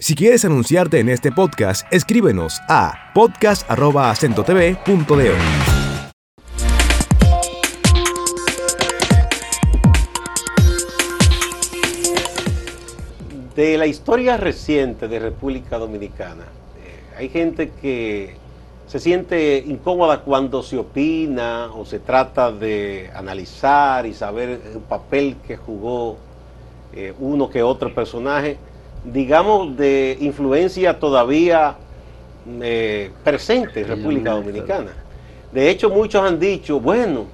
Si 0.05 0.15
quieres 0.15 0.45
anunciarte 0.45 1.01
en 1.01 1.09
este 1.09 1.33
podcast, 1.33 1.91
escríbenos 1.91 2.61
a 2.69 3.11
podcast.acentotv.de. 3.15 5.33
De 13.57 13.79
la 13.79 13.87
historia 13.87 14.37
reciente 14.37 15.09
de 15.09 15.19
República 15.19 15.79
Dominicana, 15.79 16.45
eh, 16.45 17.17
hay 17.17 17.31
gente 17.31 17.71
que 17.71 18.37
se 18.87 19.01
siente 19.01 19.65
incómoda 19.67 20.21
cuando 20.21 20.63
se 20.63 20.77
opina 20.77 21.71
o 21.75 21.87
se 21.87 21.99
trata 21.99 22.53
de 22.53 23.11
analizar 23.15 24.05
y 24.05 24.13
saber 24.13 24.61
el 24.71 24.81
papel 24.81 25.37
que 25.47 25.57
jugó 25.57 26.19
eh, 26.93 27.15
uno 27.19 27.49
que 27.49 27.63
otro 27.63 27.95
personaje 27.95 28.59
digamos, 29.05 29.77
de 29.77 30.17
influencia 30.21 30.99
todavía 30.99 31.77
eh, 32.61 33.11
presente 33.23 33.83
en 33.83 33.89
República 33.89 34.33
Dominicana. 34.33 34.93
De 35.53 35.71
hecho, 35.71 35.91
muchos 35.91 36.23
han 36.23 36.41
dicho, 36.41 36.81
bueno, 36.81 37.27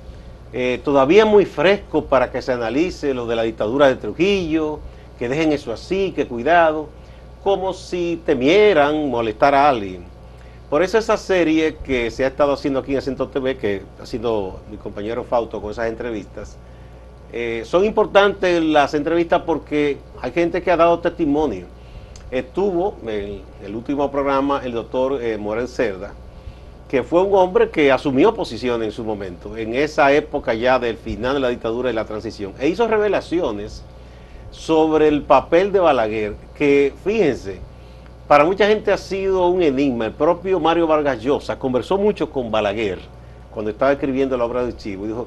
eh, 0.52 0.80
todavía 0.84 1.24
muy 1.24 1.44
fresco 1.46 2.04
para 2.04 2.30
que 2.30 2.42
se 2.42 2.52
analice 2.52 3.14
lo 3.14 3.26
de 3.26 3.36
la 3.36 3.42
dictadura 3.42 3.88
de 3.88 3.96
Trujillo, 3.96 4.80
que 5.18 5.28
dejen 5.28 5.52
eso 5.52 5.72
así, 5.72 6.12
que 6.14 6.26
cuidado, 6.26 6.88
como 7.42 7.72
si 7.72 8.20
temieran 8.26 9.08
molestar 9.08 9.54
a 9.54 9.68
alguien. 9.68 10.04
Por 10.68 10.82
eso 10.82 10.98
esa 10.98 11.16
serie 11.16 11.76
que 11.84 12.10
se 12.10 12.24
ha 12.24 12.28
estado 12.28 12.52
haciendo 12.52 12.80
aquí 12.80 12.92
en 12.92 12.98
Acento 12.98 13.28
TV, 13.28 13.56
que 13.56 13.82
ha 14.00 14.06
sido 14.06 14.60
mi 14.70 14.76
compañero 14.76 15.24
Fausto 15.24 15.60
con 15.60 15.70
esas 15.70 15.88
entrevistas, 15.88 16.56
eh, 17.32 17.62
son 17.64 17.84
importantes 17.84 18.62
las 18.62 18.94
entrevistas 18.94 19.42
porque 19.46 19.98
hay 20.20 20.32
gente 20.32 20.62
que 20.62 20.70
ha 20.70 20.76
dado 20.76 20.98
testimonio. 20.98 21.66
Estuvo 22.30 22.96
en 23.06 23.42
el 23.64 23.76
último 23.76 24.10
programa 24.10 24.60
el 24.64 24.72
doctor 24.72 25.22
eh, 25.22 25.36
Morel 25.36 25.68
Cerda, 25.68 26.12
que 26.88 27.02
fue 27.02 27.22
un 27.22 27.34
hombre 27.34 27.70
que 27.70 27.92
asumió 27.92 28.34
posición 28.34 28.82
en 28.82 28.92
su 28.92 29.04
momento, 29.04 29.56
en 29.56 29.74
esa 29.74 30.12
época 30.12 30.54
ya 30.54 30.78
del 30.78 30.96
final 30.96 31.34
de 31.34 31.40
la 31.40 31.48
dictadura 31.48 31.90
y 31.90 31.92
la 31.92 32.04
transición, 32.04 32.52
e 32.58 32.68
hizo 32.68 32.86
revelaciones 32.88 33.84
sobre 34.50 35.08
el 35.08 35.22
papel 35.22 35.70
de 35.72 35.78
Balaguer, 35.78 36.34
que 36.56 36.92
fíjense, 37.04 37.60
para 38.26 38.44
mucha 38.44 38.66
gente 38.66 38.92
ha 38.92 38.96
sido 38.96 39.48
un 39.48 39.62
enigma. 39.62 40.06
El 40.06 40.12
propio 40.12 40.60
Mario 40.60 40.86
Vargas 40.86 41.20
Llosa 41.20 41.58
conversó 41.58 41.98
mucho 41.98 42.30
con 42.30 42.50
Balaguer 42.50 42.98
cuando 43.52 43.72
estaba 43.72 43.92
escribiendo 43.92 44.36
la 44.36 44.44
obra 44.44 44.64
de 44.64 44.76
Chivo 44.76 45.04
y 45.04 45.08
dijo, 45.08 45.26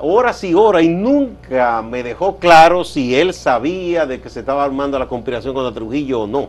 horas 0.00 0.42
y 0.44 0.54
horas 0.54 0.82
y 0.82 0.88
nunca 0.88 1.82
me 1.82 2.02
dejó 2.02 2.38
claro 2.38 2.84
si 2.84 3.14
él 3.14 3.34
sabía 3.34 4.06
de 4.06 4.20
que 4.20 4.30
se 4.30 4.40
estaba 4.40 4.64
armando 4.64 4.98
la 4.98 5.06
conspiración 5.06 5.54
contra 5.54 5.72
Trujillo 5.72 6.22
o 6.22 6.26
no, 6.26 6.48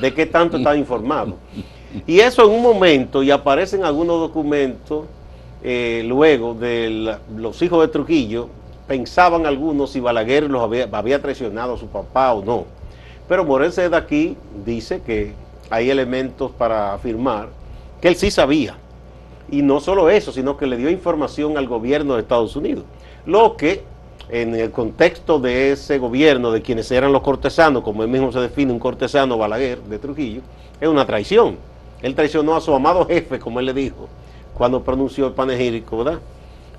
de 0.00 0.14
qué 0.14 0.26
tanto 0.26 0.56
estaba 0.56 0.76
informado. 0.78 1.34
Y 2.06 2.20
eso 2.20 2.44
en 2.44 2.50
un 2.50 2.62
momento, 2.62 3.22
y 3.22 3.30
aparecen 3.30 3.84
algunos 3.84 4.20
documentos 4.20 5.06
eh, 5.62 6.02
luego 6.06 6.54
de 6.54 7.16
los 7.36 7.60
hijos 7.62 7.80
de 7.80 7.88
Trujillo, 7.88 8.48
pensaban 8.86 9.46
algunos 9.46 9.90
si 9.90 10.00
Balaguer 10.00 10.50
los 10.50 10.62
había, 10.62 10.88
había 10.92 11.20
traicionado 11.20 11.74
a 11.74 11.78
su 11.78 11.88
papá 11.88 12.32
o 12.32 12.44
no. 12.44 12.64
Pero 13.28 13.44
Morel 13.44 13.72
de 13.74 13.96
aquí 13.96 14.36
dice 14.64 15.02
que 15.02 15.32
hay 15.70 15.90
elementos 15.90 16.50
para 16.52 16.94
afirmar 16.94 17.48
que 18.00 18.08
él 18.08 18.16
sí 18.16 18.30
sabía 18.30 18.76
y 19.50 19.62
no 19.62 19.80
solo 19.80 20.10
eso, 20.10 20.32
sino 20.32 20.56
que 20.56 20.66
le 20.66 20.76
dio 20.76 20.90
información 20.90 21.56
al 21.56 21.66
gobierno 21.68 22.14
de 22.14 22.22
Estados 22.22 22.56
Unidos. 22.56 22.84
Lo 23.26 23.56
que 23.56 23.82
en 24.30 24.54
el 24.54 24.70
contexto 24.70 25.38
de 25.38 25.72
ese 25.72 25.98
gobierno, 25.98 26.50
de 26.50 26.60
quienes 26.62 26.90
eran 26.90 27.12
los 27.12 27.22
cortesanos, 27.22 27.82
como 27.82 28.02
él 28.02 28.08
mismo 28.08 28.30
se 28.30 28.40
define, 28.40 28.72
un 28.72 28.78
cortesano 28.78 29.38
Balaguer 29.38 29.80
de 29.82 29.98
Trujillo, 29.98 30.42
es 30.80 30.88
una 30.88 31.06
traición. 31.06 31.56
Él 32.02 32.14
traicionó 32.14 32.54
a 32.54 32.60
su 32.60 32.74
amado 32.74 33.06
jefe, 33.06 33.38
como 33.38 33.60
él 33.60 33.66
le 33.66 33.74
dijo, 33.74 34.08
cuando 34.54 34.82
pronunció 34.82 35.26
el 35.26 35.32
panegírico, 35.32 35.98
¿verdad? 35.98 36.20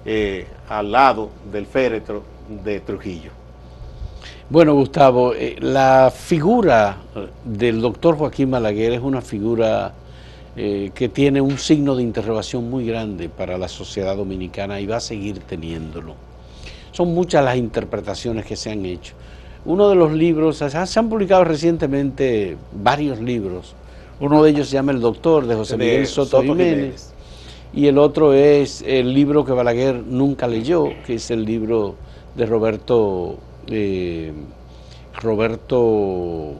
Eh, 0.05 0.47
al 0.69 0.91
lado 0.91 1.29
del 1.51 1.65
féretro 1.65 2.23
de 2.63 2.79
Trujillo. 2.81 3.31
Bueno, 4.49 4.73
Gustavo, 4.73 5.33
eh, 5.33 5.57
la 5.59 6.11
figura 6.15 6.97
del 7.43 7.81
doctor 7.81 8.17
Joaquín 8.17 8.49
Balaguer 8.49 8.93
es 8.93 9.01
una 9.01 9.21
figura 9.21 9.93
eh, 10.55 10.91
que 10.93 11.09
tiene 11.09 11.41
un 11.41 11.57
signo 11.57 11.95
de 11.95 12.03
interrogación 12.03 12.69
muy 12.69 12.85
grande 12.85 13.29
para 13.29 13.57
la 13.57 13.67
sociedad 13.67 14.15
dominicana 14.15 14.79
y 14.79 14.85
va 14.85 14.97
a 14.97 15.01
seguir 15.01 15.39
teniéndolo. 15.39 16.15
Son 16.91 17.13
muchas 17.13 17.43
las 17.45 17.57
interpretaciones 17.57 18.45
que 18.45 18.55
se 18.55 18.71
han 18.71 18.85
hecho. 18.85 19.13
Uno 19.65 19.89
de 19.89 19.95
los 19.95 20.11
libros, 20.11 20.57
se 20.57 20.99
han 20.99 21.09
publicado 21.09 21.43
recientemente 21.43 22.57
varios 22.71 23.19
libros. 23.19 23.75
Uno 24.19 24.43
de 24.43 24.51
ellos 24.51 24.67
se 24.67 24.73
llama 24.73 24.91
El 24.91 25.01
Doctor, 25.01 25.45
de 25.45 25.55
José 25.55 25.77
Miguel 25.77 26.07
Soto, 26.07 26.41
Jiménez, 26.41 27.13
y 27.73 27.87
el 27.87 27.97
otro 27.97 28.33
es 28.33 28.83
el 28.85 29.13
libro 29.13 29.45
que 29.45 29.51
Balaguer 29.51 29.95
nunca 29.95 30.47
leyó, 30.47 30.89
que 31.05 31.15
es 31.15 31.29
el 31.31 31.45
libro 31.45 31.95
de 32.35 32.45
Roberto 32.45 33.37
eh, 33.67 34.33
Roberto, 35.21 36.53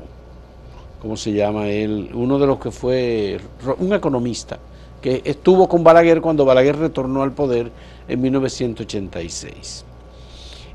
¿cómo 1.01 1.17
se 1.17 1.31
llama 1.31 1.67
él? 1.67 2.09
Uno 2.13 2.39
de 2.39 2.47
los 2.47 2.59
que 2.59 2.71
fue 2.71 3.39
un 3.79 3.93
economista 3.93 4.59
que 5.01 5.21
estuvo 5.23 5.67
con 5.67 5.83
Balaguer 5.83 6.21
cuando 6.21 6.45
Balaguer 6.45 6.77
retornó 6.77 7.23
al 7.23 7.31
poder 7.31 7.71
en 8.07 8.21
1986. 8.21 9.85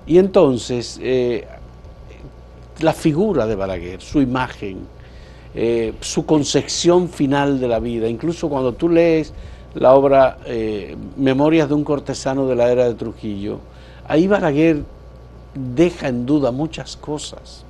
Y 0.07 0.19
entonces, 0.19 0.99
eh, 1.03 1.47
la 2.81 2.93
figura 2.93 3.47
de 3.47 3.55
Balaguer, 3.55 4.01
su 4.01 4.21
imagen, 4.21 4.87
eh, 5.55 5.93
su 6.01 6.27
concepción 6.27 7.09
final 7.09 7.61
de 7.61 7.69
la 7.69 7.79
vida, 7.79 8.09
incluso 8.09 8.49
cuando 8.49 8.73
tú 8.73 8.89
lees 8.89 9.33
la 9.75 9.95
obra 9.95 10.39
eh, 10.47 10.97
Memorias 11.17 11.69
de 11.69 11.75
un 11.75 11.85
cortesano 11.85 12.47
de 12.47 12.57
la 12.57 12.71
era 12.71 12.85
de 12.85 12.95
Trujillo, 12.95 13.59
ahí 14.09 14.27
Balaguer 14.27 14.83
deja 15.55 16.09
en 16.09 16.27
duda 16.27 16.51
muchas 16.51 16.97
cosas. 16.97 17.65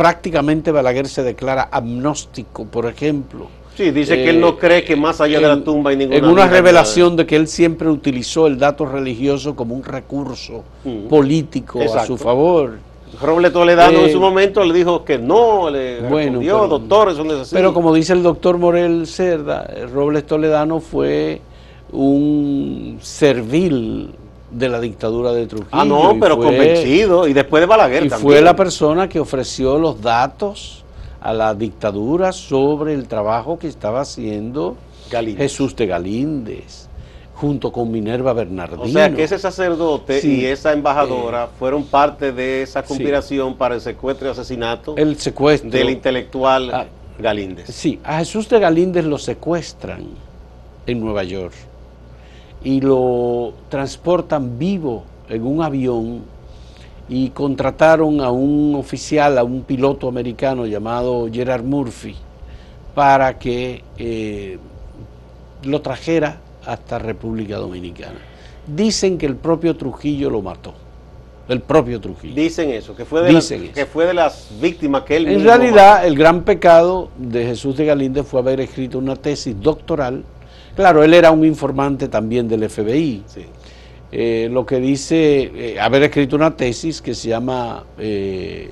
Prácticamente 0.00 0.72
Balaguer 0.72 1.06
se 1.08 1.22
declara 1.22 1.68
agnóstico, 1.70 2.64
por 2.64 2.86
ejemplo, 2.86 3.48
Sí, 3.76 3.90
dice 3.90 4.16
que 4.16 4.30
él 4.30 4.40
no 4.40 4.56
cree 4.56 4.82
que 4.82 4.96
más 4.96 5.20
allá 5.20 5.40
de 5.40 5.46
la 5.46 5.62
tumba 5.62 5.90
hay 5.90 5.96
ninguna. 5.96 6.16
En 6.16 6.24
una 6.24 6.46
revelación 6.46 7.16
de 7.16 7.26
que 7.26 7.36
él 7.36 7.48
siempre 7.48 7.88
utilizó 7.88 8.46
el 8.46 8.58
dato 8.58 8.86
religioso 8.86 9.54
como 9.54 9.74
un 9.74 9.84
recurso 9.84 10.64
mm. 10.84 11.08
político 11.08 11.80
a 11.82 12.06
su 12.06 12.16
favor. 12.16 12.78
Robles 13.20 13.52
Toledano 13.52 14.00
en 14.00 14.10
su 14.10 14.16
eh, 14.16 14.20
momento 14.20 14.64
le 14.64 14.72
dijo 14.72 15.04
que 15.04 15.18
no, 15.18 15.68
le 15.68 16.00
bueno, 16.00 16.38
respondió, 16.40 16.66
doctor, 16.66 17.10
eso 17.10 17.24
no 17.24 17.34
es 17.34 17.40
así. 17.40 17.54
Pero 17.54 17.74
como 17.74 17.92
dice 17.92 18.14
el 18.14 18.22
doctor 18.22 18.56
Morel 18.56 19.06
Cerda, 19.06 19.66
eh, 19.70 19.86
Robles 19.86 20.26
Toledano 20.26 20.80
fue 20.80 21.42
un 21.92 22.98
servil 23.02 24.10
de 24.50 24.68
la 24.68 24.80
dictadura 24.80 25.32
de 25.32 25.46
Trujillo. 25.46 25.68
Ah, 25.70 25.84
no, 25.84 26.16
pero 26.20 26.38
convencido, 26.38 27.26
y 27.26 27.32
después 27.32 27.60
de 27.60 27.66
Balaguer 27.66 28.06
y 28.06 28.10
fue 28.10 28.40
la 28.40 28.56
persona 28.56 29.08
que 29.08 29.20
ofreció 29.20 29.78
los 29.78 30.00
datos 30.00 30.84
a 31.20 31.32
la 31.32 31.54
dictadura 31.54 32.32
sobre 32.32 32.94
el 32.94 33.06
trabajo 33.06 33.58
que 33.58 33.68
estaba 33.68 34.00
haciendo 34.00 34.76
Jesús 35.10 35.76
de 35.76 35.86
Galíndez 35.86 36.88
junto 37.34 37.72
con 37.72 37.90
Minerva 37.90 38.34
Bernardino. 38.34 38.82
O 38.82 38.88
sea 38.88 39.14
que 39.14 39.24
ese 39.24 39.38
sacerdote 39.38 40.20
y 40.26 40.44
esa 40.44 40.72
embajadora 40.72 41.44
eh, 41.44 41.48
fueron 41.58 41.84
parte 41.84 42.32
de 42.32 42.62
esa 42.62 42.82
conspiración 42.82 43.56
para 43.56 43.74
el 43.74 43.80
secuestro 43.80 44.28
y 44.28 44.30
asesinato 44.30 44.94
el 44.96 45.18
secuestro, 45.18 45.70
del 45.70 45.88
intelectual 45.88 46.70
ah, 46.70 46.86
Galíndez. 47.18 47.66
Sí, 47.74 47.98
a 48.04 48.18
Jesús 48.18 48.48
de 48.48 48.60
Galíndez 48.60 49.06
lo 49.06 49.16
secuestran 49.16 50.04
en 50.86 51.00
Nueva 51.00 51.24
York 51.24 51.54
y 52.62 52.80
lo 52.80 53.54
transportan 53.68 54.58
vivo 54.58 55.04
en 55.28 55.46
un 55.46 55.62
avión 55.62 56.22
y 57.08 57.30
contrataron 57.30 58.20
a 58.20 58.30
un 58.30 58.74
oficial, 58.76 59.36
a 59.38 59.44
un 59.44 59.62
piloto 59.62 60.08
americano 60.08 60.66
llamado 60.66 61.28
Gerard 61.30 61.64
Murphy, 61.64 62.14
para 62.94 63.38
que 63.38 63.82
eh, 63.98 64.58
lo 65.64 65.80
trajera 65.80 66.38
hasta 66.64 66.98
República 66.98 67.56
Dominicana. 67.56 68.20
Dicen 68.66 69.18
que 69.18 69.26
el 69.26 69.36
propio 69.36 69.76
Trujillo 69.76 70.30
lo 70.30 70.42
mató. 70.42 70.74
El 71.48 71.60
propio 71.60 72.00
Trujillo. 72.00 72.34
Dicen 72.34 72.70
eso, 72.70 72.94
que 72.94 73.04
fue 73.04 73.22
de, 73.22 73.32
las, 73.32 73.48
que 73.48 73.86
fue 73.86 74.06
de 74.06 74.14
las 74.14 74.48
víctimas 74.60 75.02
que 75.02 75.16
él 75.16 75.26
En 75.26 75.42
realidad, 75.42 76.06
el 76.06 76.16
gran 76.16 76.44
pecado 76.44 77.08
de 77.18 77.44
Jesús 77.44 77.76
de 77.76 77.86
Galíndez 77.86 78.24
fue 78.24 78.38
haber 78.38 78.60
escrito 78.60 78.98
una 78.98 79.16
tesis 79.16 79.60
doctoral. 79.60 80.22
Claro, 80.80 81.04
él 81.04 81.12
era 81.12 81.30
un 81.30 81.44
informante 81.44 82.08
también 82.08 82.48
del 82.48 82.70
FBI. 82.70 83.22
Sí. 83.26 83.44
Eh, 84.10 84.48
lo 84.50 84.64
que 84.64 84.80
dice, 84.80 85.52
eh, 85.54 85.78
haber 85.78 86.04
escrito 86.04 86.36
una 86.36 86.56
tesis 86.56 87.02
que 87.02 87.14
se 87.14 87.28
llama 87.28 87.84
eh, 87.98 88.70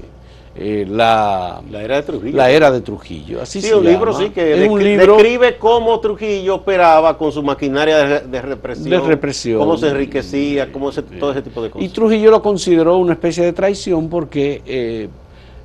la, 0.89 1.61
la, 1.71 1.83
era 1.83 1.97
de 1.97 2.03
Trujillo. 2.05 2.35
La 2.35 2.51
era 2.51 2.71
de 2.71 2.81
Trujillo. 2.81 3.43
Así 3.43 3.61
sí, 3.61 3.71
un 3.73 3.85
libro 3.85 4.15
sí 4.15 4.31
que 4.31 4.65
es 4.65 4.71
un 4.71 4.83
libro, 4.83 5.17
describe 5.17 5.59
cómo 5.59 6.01
Trujillo 6.01 6.55
operaba 6.55 7.19
con 7.19 7.31
su 7.31 7.43
maquinaria 7.43 8.21
de, 8.21 8.43
represión, 8.43 8.89
de 8.89 9.01
represión, 9.01 9.59
cómo 9.59 9.77
se 9.77 9.89
enriquecía, 9.89 10.73
cómo 10.73 10.91
todo 10.91 11.33
ese 11.33 11.43
tipo 11.43 11.63
de 11.63 11.69
cosas. 11.69 11.87
Y 11.87 11.91
Trujillo 11.91 12.31
lo 12.31 12.41
consideró 12.41 12.97
una 12.97 13.13
especie 13.13 13.45
de 13.45 13.53
traición 13.53 14.09
porque 14.09 15.11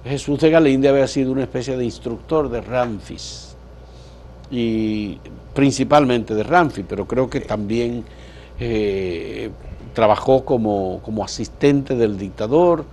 Jesús 0.03 0.41
de 0.41 0.49
Galinde 0.49 0.89
había 0.89 1.08
sido 1.08 1.32
una 1.32 1.43
especie 1.43 1.77
de 1.77 1.86
instructor 1.86 2.49
de 2.49 2.60
Ramfis 2.60 3.52
y 4.53 5.17
principalmente 5.55 6.35
de 6.35 6.43
Ramfis, 6.43 6.85
pero 6.87 7.07
creo 7.07 7.27
que 7.27 7.41
también 7.41 8.03
eh, 8.59 9.49
trabajó 9.93 10.45
como, 10.45 11.01
como 11.03 11.23
asistente 11.23 11.95
del 11.95 12.19
dictador 12.19 12.85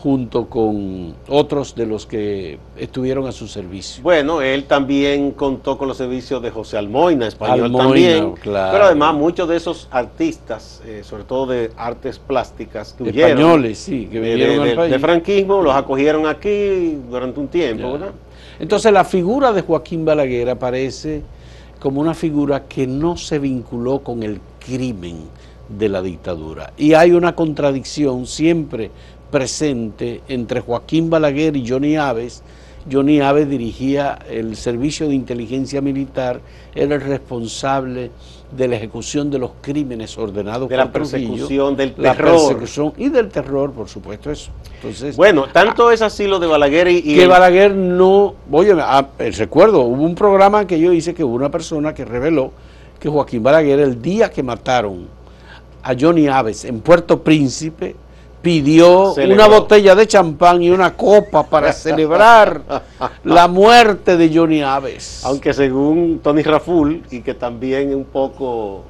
junto 0.00 0.46
con 0.46 1.14
otros 1.28 1.74
de 1.74 1.84
los 1.84 2.06
que 2.06 2.58
estuvieron 2.78 3.26
a 3.26 3.32
su 3.32 3.48
servicio. 3.48 4.02
Bueno, 4.02 4.40
él 4.40 4.64
también 4.64 5.32
contó 5.32 5.76
con 5.76 5.88
los 5.88 5.96
servicios 5.98 6.40
de 6.40 6.50
José 6.50 6.78
Almoina, 6.78 7.26
español 7.26 7.70
también. 7.76 8.34
Pero 8.42 8.84
además 8.84 9.12
muchos 9.14 9.46
de 9.48 9.56
esos 9.56 9.88
artistas, 9.90 10.80
eh, 10.86 11.02
sobre 11.04 11.24
todo 11.24 11.46
de 11.48 11.72
artes 11.76 12.18
plásticas, 12.18 12.94
que 12.96 13.10
españoles, 13.10 13.78
sí, 13.78 14.08
que 14.10 14.20
vinieron 14.20 14.64
de, 14.64 14.88
de, 14.88 14.98
franquismo, 14.98 15.60
los 15.60 15.74
acogieron 15.74 16.26
aquí 16.26 16.96
durante 17.10 17.40
un 17.40 17.48
tiempo, 17.48 17.98
Entonces 18.60 18.92
la 18.92 19.04
figura 19.04 19.52
de 19.52 19.62
Joaquín 19.62 20.04
Balaguer 20.04 20.50
aparece 20.50 21.22
como 21.80 22.00
una 22.00 22.12
figura 22.12 22.68
que 22.68 22.86
no 22.86 23.16
se 23.16 23.38
vinculó 23.38 24.00
con 24.00 24.22
el 24.22 24.38
crimen 24.64 25.24
de 25.68 25.88
la 25.88 26.02
dictadura. 26.02 26.74
Y 26.76 26.92
hay 26.92 27.12
una 27.12 27.34
contradicción 27.34 28.26
siempre 28.26 28.90
presente 29.30 30.20
entre 30.28 30.60
Joaquín 30.60 31.08
Balaguer 31.08 31.56
y 31.56 31.66
Johnny 31.66 31.96
Aves. 31.96 32.42
Johnny 32.90 33.20
Aves 33.20 33.48
dirigía 33.48 34.18
el 34.28 34.56
servicio 34.56 35.08
de 35.08 35.14
inteligencia 35.14 35.80
militar, 35.80 36.40
era 36.74 36.94
el 36.94 37.00
responsable 37.00 38.10
de 38.50 38.68
la 38.68 38.76
ejecución 38.76 39.30
de 39.30 39.38
los 39.38 39.52
crímenes 39.60 40.16
ordenados 40.18 40.68
de 40.68 40.76
la 40.76 40.90
persecución 40.90 41.76
del 41.76 41.94
terror. 41.94 42.94
y 42.96 43.08
del 43.08 43.28
terror 43.28 43.72
por 43.72 43.88
supuesto 43.88 44.30
eso. 44.30 44.50
Entonces 44.76 45.16
bueno 45.16 45.46
tanto 45.52 45.90
es 45.90 46.02
así 46.02 46.26
lo 46.26 46.40
de 46.40 46.46
Balaguer 46.48 46.88
y, 46.88 47.14
que 47.14 47.26
Balaguer 47.26 47.74
no 47.74 48.34
oye 48.50 48.74
ah, 48.80 49.06
recuerdo 49.18 49.82
hubo 49.82 50.02
un 50.02 50.16
programa 50.16 50.66
que 50.66 50.80
yo 50.80 50.92
hice 50.92 51.14
que 51.14 51.22
hubo 51.22 51.36
una 51.36 51.50
persona 51.50 51.94
que 51.94 52.04
reveló 52.04 52.50
que 53.00 53.08
Joaquín 53.08 53.42
Balaguer, 53.42 53.80
el 53.80 54.00
día 54.00 54.30
que 54.30 54.42
mataron 54.42 55.08
a 55.82 55.94
Johnny 55.98 56.28
Aves 56.28 56.66
en 56.66 56.80
Puerto 56.80 57.22
Príncipe, 57.22 57.96
pidió 58.42 59.12
una 59.14 59.46
botella 59.46 59.94
de 59.94 60.06
champán 60.06 60.62
y 60.62 60.70
una 60.70 60.96
copa 60.96 61.46
para 61.46 61.72
celebrar 61.74 62.62
la 63.24 63.48
muerte 63.48 64.16
de 64.16 64.30
Johnny 64.34 64.62
Aves. 64.62 65.22
Aunque 65.24 65.52
según 65.52 66.20
Tony 66.22 66.42
Raful, 66.42 67.02
y 67.10 67.20
que 67.20 67.34
también 67.34 67.94
un 67.94 68.04
poco 68.04 68.84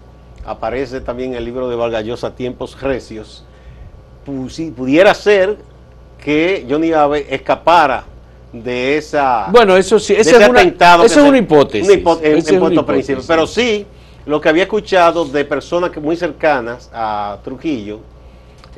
aparece 0.44 1.00
también 1.00 1.32
en 1.32 1.38
el 1.38 1.44
libro 1.44 1.68
de 1.68 1.76
Valgallosa, 1.76 2.34
Tiempos 2.34 2.80
Recios, 2.80 3.44
pudiera 4.24 5.14
ser 5.14 5.58
que 6.22 6.66
Johnny 6.68 6.92
Aves 6.92 7.26
escapara 7.30 8.04
de 8.52 8.96
esa 8.96 9.46
bueno 9.52 9.76
eso 9.76 10.00
sí 10.00 10.12
ese 10.12 10.32
es, 10.32 10.48
una, 10.48 10.60
es 10.60 11.16
una 11.16 11.38
hipótesis 11.38 11.88
en, 12.20 13.18
pero 13.28 13.46
sí 13.46 13.86
lo 14.26 14.40
que 14.40 14.48
había 14.48 14.64
escuchado 14.64 15.24
de 15.24 15.44
personas 15.44 15.96
muy 15.98 16.16
cercanas 16.16 16.90
a 16.92 17.38
Trujillo 17.44 18.00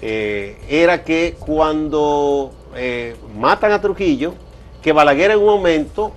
eh, 0.04 0.56
era 0.68 1.04
que 1.04 1.36
cuando 1.38 2.50
eh, 2.74 3.14
matan 3.38 3.70
a 3.70 3.80
Trujillo, 3.80 4.34
que 4.82 4.92
Balaguer 4.92 5.30
en 5.30 5.38
un 5.38 5.46
momento, 5.46 6.10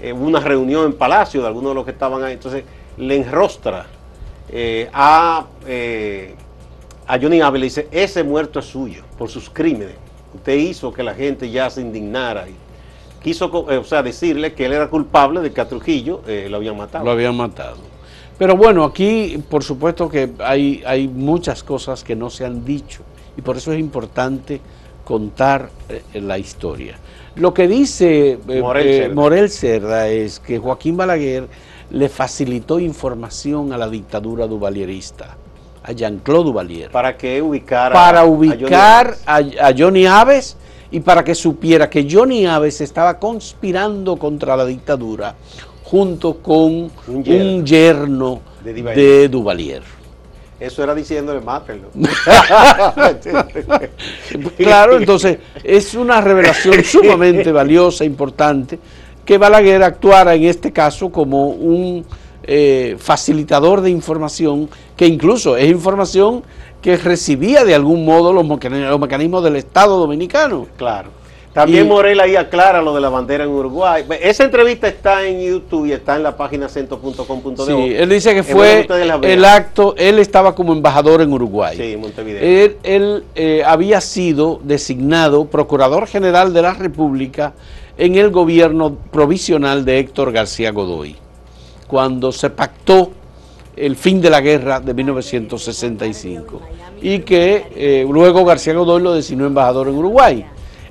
eh, 0.00 0.12
hubo 0.12 0.26
una 0.26 0.38
reunión 0.38 0.84
en 0.86 0.92
Palacio 0.92 1.40
de 1.40 1.48
algunos 1.48 1.72
de 1.72 1.74
los 1.74 1.84
que 1.84 1.90
estaban 1.90 2.22
ahí, 2.22 2.34
entonces 2.34 2.62
le 2.96 3.16
enrostra 3.16 3.86
a, 4.92 5.46
a 7.08 7.18
Johnny 7.20 7.40
Abel 7.40 7.62
y 7.62 7.64
dice, 7.64 7.88
ese 7.90 8.22
muerto 8.22 8.60
es 8.60 8.66
suyo 8.66 9.02
por 9.18 9.28
sus 9.28 9.50
crímenes. 9.50 9.96
Usted 10.32 10.54
hizo 10.54 10.92
que 10.92 11.02
la 11.02 11.14
gente 11.14 11.50
ya 11.50 11.68
se 11.68 11.80
indignara. 11.80 12.48
Y 12.48 12.54
quiso 13.20 13.50
o 13.50 13.84
sea, 13.84 14.04
decirle 14.04 14.54
que 14.54 14.66
él 14.66 14.72
era 14.72 14.88
culpable 14.88 15.40
de 15.40 15.52
que 15.52 15.60
a 15.60 15.68
Trujillo 15.68 16.22
lo 16.48 16.58
habían 16.58 16.76
matado. 16.76 17.04
Lo 17.04 17.10
habían 17.10 17.36
matado. 17.36 17.78
Pero 18.38 18.54
bueno, 18.56 18.84
aquí 18.84 19.42
por 19.50 19.64
supuesto 19.64 20.08
que 20.08 20.30
hay, 20.38 20.84
hay 20.86 21.08
muchas 21.08 21.64
cosas 21.64 22.04
que 22.04 22.14
no 22.14 22.30
se 22.30 22.44
han 22.44 22.64
dicho 22.64 23.02
y 23.36 23.42
por 23.42 23.56
eso 23.56 23.72
es 23.72 23.80
importante 23.80 24.60
contar 25.04 25.70
eh, 25.88 26.20
la 26.20 26.38
historia. 26.38 26.98
Lo 27.36 27.52
que 27.52 27.68
dice 27.68 28.32
eh, 28.32 28.38
eh, 28.48 29.10
Morel, 29.14 29.50
Cerda. 29.50 30.08
es 30.08 30.40
que 30.40 30.58
Joaquín 30.58 30.96
Balaguer 30.96 31.46
le 31.90 32.08
facilitó 32.08 32.80
información 32.80 33.72
a 33.72 33.78
la 33.78 33.88
dictadura 33.88 34.46
duvalierista, 34.46 35.36
a 35.82 35.92
Jean-Claude 35.92 36.44
Duvalier. 36.44 36.90
¿Para 36.90 37.16
que 37.16 37.40
ubicara 37.40 37.94
Para 37.94 38.24
ubicar 38.24 39.16
a 39.26 39.72
Johnny 39.76 40.06
Aves 40.06 40.56
y 40.90 41.00
para 41.00 41.22
que 41.22 41.34
supiera 41.34 41.88
que 41.90 42.08
Johnny 42.10 42.46
Aves 42.46 42.80
estaba 42.80 43.18
conspirando 43.18 44.16
contra 44.16 44.56
la 44.56 44.64
dictadura 44.64 45.34
junto 45.86 46.38
con 46.38 46.90
un 47.06 47.64
yerno, 47.64 48.40
de, 48.64 49.28
Duvalier. 49.28 49.82
Eso 50.58 50.82
era 50.82 50.94
diciéndole, 50.94 51.40
mátenlo. 51.40 51.88
claro, 54.56 54.96
entonces 54.96 55.38
es 55.62 55.94
una 55.94 56.20
revelación 56.20 56.82
sumamente 56.82 57.52
valiosa, 57.52 58.04
importante, 58.04 58.78
que 59.24 59.38
Balaguer 59.38 59.82
actuara 59.82 60.34
en 60.34 60.44
este 60.44 60.72
caso 60.72 61.10
como 61.10 61.48
un 61.48 62.04
eh, 62.44 62.96
facilitador 62.98 63.80
de 63.80 63.90
información, 63.90 64.68
que 64.96 65.06
incluso 65.06 65.56
es 65.56 65.68
información 65.68 66.44
que 66.80 66.96
recibía 66.96 67.64
de 67.64 67.74
algún 67.74 68.04
modo 68.04 68.32
los, 68.32 68.46
mecanismos 68.46 69.42
del 69.42 69.56
Estado 69.56 69.98
Dominicano. 69.98 70.68
Claro. 70.76 71.10
También 71.56 71.88
Morel 71.88 72.20
ahí 72.20 72.36
aclara 72.36 72.82
lo 72.82 72.94
de 72.94 73.00
la 73.00 73.08
bandera 73.08 73.44
en 73.44 73.48
Uruguay. 73.50 74.04
Esa 74.20 74.44
entrevista 74.44 74.88
está 74.88 75.26
en 75.26 75.40
YouTube 75.40 75.86
y 75.86 75.92
está 75.92 76.16
en 76.16 76.22
la 76.22 76.36
página 76.36 76.68
cento.com.de. 76.68 77.64
Sí, 77.64 77.94
él 77.96 78.10
dice 78.10 78.34
que 78.34 78.42
fue 78.42 78.86
el 79.22 79.42
acto, 79.42 79.94
él 79.96 80.18
estaba 80.18 80.54
como 80.54 80.74
embajador 80.74 81.22
en 81.22 81.32
Uruguay. 81.32 81.74
Sí, 81.78 81.96
Montevideo. 81.96 82.42
Él, 82.42 82.76
él 82.82 83.24
eh, 83.34 83.62
había 83.64 84.02
sido 84.02 84.60
designado 84.64 85.46
Procurador 85.46 86.06
General 86.06 86.52
de 86.52 86.60
la 86.60 86.74
República 86.74 87.54
en 87.96 88.16
el 88.16 88.30
gobierno 88.30 88.94
provisional 89.10 89.86
de 89.86 89.98
Héctor 89.98 90.32
García 90.32 90.72
Godoy, 90.72 91.16
cuando 91.86 92.32
se 92.32 92.50
pactó 92.50 93.12
el 93.76 93.96
fin 93.96 94.20
de 94.20 94.28
la 94.28 94.42
guerra 94.42 94.78
de 94.80 94.92
1965 94.92 96.60
y 97.00 97.20
que 97.20 97.64
eh, 97.74 98.06
luego 98.06 98.44
García 98.44 98.74
Godoy 98.74 99.02
lo 99.02 99.14
designó 99.14 99.46
embajador 99.46 99.88
en 99.88 99.94
Uruguay. 99.94 100.44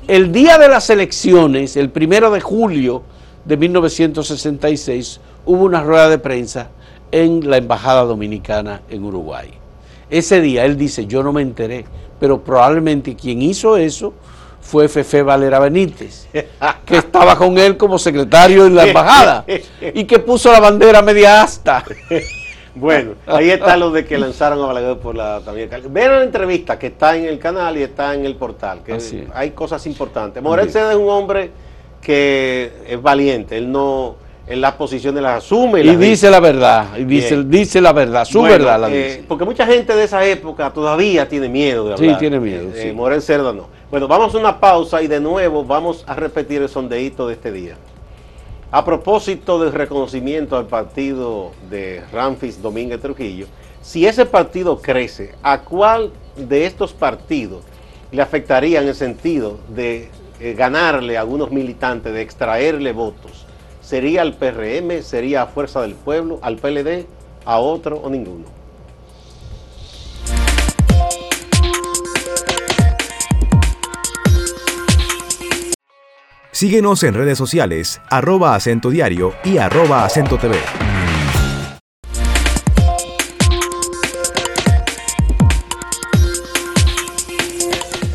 El 0.07 0.31
día 0.31 0.59
de 0.59 0.69
las 0.69 0.91
elecciones, 0.91 1.75
el 1.75 1.89
primero 1.89 2.29
de 2.29 2.39
julio 2.39 3.01
de 3.43 3.57
1966, 3.57 5.19
hubo 5.47 5.63
una 5.63 5.81
rueda 5.81 6.09
de 6.09 6.19
prensa 6.19 6.69
en 7.11 7.49
la 7.49 7.57
Embajada 7.57 8.03
Dominicana 8.03 8.81
en 8.87 9.03
Uruguay. 9.03 9.49
Ese 10.11 10.41
día 10.41 10.63
él 10.65 10.77
dice, 10.77 11.07
yo 11.07 11.23
no 11.23 11.33
me 11.33 11.41
enteré, 11.41 11.85
pero 12.19 12.43
probablemente 12.43 13.15
quien 13.15 13.41
hizo 13.41 13.77
eso 13.77 14.13
fue 14.61 14.87
Fefe 14.89 15.23
Valera 15.23 15.57
Benítez, 15.57 16.27
que 16.85 16.97
estaba 16.97 17.35
con 17.35 17.57
él 17.57 17.75
como 17.75 17.97
secretario 17.97 18.67
en 18.67 18.75
la 18.75 18.85
embajada 18.85 19.43
y 19.91 20.03
que 20.03 20.19
puso 20.19 20.51
la 20.51 20.59
bandera 20.59 21.01
media 21.01 21.41
asta. 21.41 21.83
Bueno, 22.75 23.13
ahí 23.25 23.49
está 23.49 23.77
lo 23.77 23.89
de 23.91 24.05
que 24.05 24.17
lanzaron 24.17 24.61
a 24.61 24.67
Balaguer 24.67 24.97
por 24.97 25.15
la 25.15 25.39
también. 25.39 25.69
Vean 25.89 26.11
la 26.11 26.23
entrevista 26.23 26.77
que 26.77 26.88
está 26.88 27.15
en 27.15 27.25
el 27.25 27.39
canal 27.39 27.77
y 27.77 27.83
está 27.83 28.13
en 28.13 28.25
el 28.25 28.35
portal, 28.35 28.81
que 28.83 28.97
hay 29.33 29.51
cosas 29.51 29.85
importantes. 29.88 30.43
Morel 30.43 30.69
Seda 30.69 30.91
es 30.91 30.97
un 30.97 31.09
hombre 31.09 31.51
que 32.01 32.71
es 32.88 33.01
valiente, 33.01 33.57
él 33.57 33.71
no 33.71 34.15
en 34.47 34.61
las 34.61 34.73
posiciones 34.73 35.23
las 35.23 35.43
asume. 35.43 35.81
Y, 35.81 35.95
dice 35.95 36.29
la 36.29 36.39
verdad, 36.39 36.97
y 36.97 37.03
dice, 37.03 37.43
dice 37.45 37.81
la 37.81 37.93
verdad, 37.93 38.25
su 38.25 38.41
verdad 38.41 38.79
la 38.79 38.89
eh, 38.89 39.03
dice. 39.03 39.25
Porque 39.27 39.45
mucha 39.45 39.65
gente 39.65 39.95
de 39.95 40.03
esa 40.03 40.23
época 40.25 40.71
todavía 40.71 41.27
tiene 41.27 41.49
miedo 41.49 41.88
de 41.88 41.93
hablar. 41.93 42.11
Sí, 42.11 42.19
tiene 42.19 42.39
miedo. 42.39 42.69
Eh, 42.75 42.93
Morel 42.93 43.21
Cerda 43.21 43.53
no. 43.53 43.67
Bueno, 43.89 44.07
vamos 44.07 44.35
a 44.35 44.38
una 44.38 44.59
pausa 44.59 45.01
y 45.01 45.07
de 45.07 45.19
nuevo 45.19 45.63
vamos 45.63 46.03
a 46.07 46.15
repetir 46.15 46.61
el 46.61 46.69
sondeíto 46.69 47.27
de 47.27 47.33
este 47.33 47.51
día. 47.51 47.75
A 48.71 48.84
propósito 48.84 49.60
del 49.60 49.73
reconocimiento 49.73 50.58
al 50.58 50.65
partido 50.65 51.51
de 51.69 52.04
Ramfis 52.12 52.62
Domínguez 52.62 52.99
Trujillo, 52.99 53.45
si 53.82 54.08
ese 54.08 54.25
partido 54.25 54.82
crece, 54.82 55.36
¿a 55.43 55.62
cuál 55.62 56.12
de 56.36 56.65
estos 56.65 56.91
partidos 56.91 57.63
le 58.12 58.23
afectaría 58.23 58.82
en 58.82 58.88
el 58.88 58.95
sentido 58.95 59.60
de 59.69 60.10
eh, 60.39 60.56
ganarle 60.58 61.15
a 61.15 61.21
algunos 61.21 61.51
militantes, 61.51 62.12
de 62.12 62.21
extraerle 62.21 62.91
votos? 62.91 63.45
¿Sería 63.82 64.23
al 64.23 64.34
PRM, 64.34 65.04
sería 65.04 65.43
a 65.43 65.47
Fuerza 65.47 65.82
del 65.82 65.93
Pueblo, 65.93 66.39
al 66.41 66.58
PLD, 66.58 67.06
a 67.45 67.60
otro 67.60 67.97
o 67.97 68.10
ninguno? 68.10 68.54
Síguenos 76.55 77.03
en 77.03 77.13
redes 77.15 77.37
sociales, 77.37 77.99
arroba 78.09 78.55
acento 78.55 78.89
diario 78.89 79.33
y 79.43 79.57
arroba 79.57 80.05
acento 80.05 80.37
TV. 80.37 80.55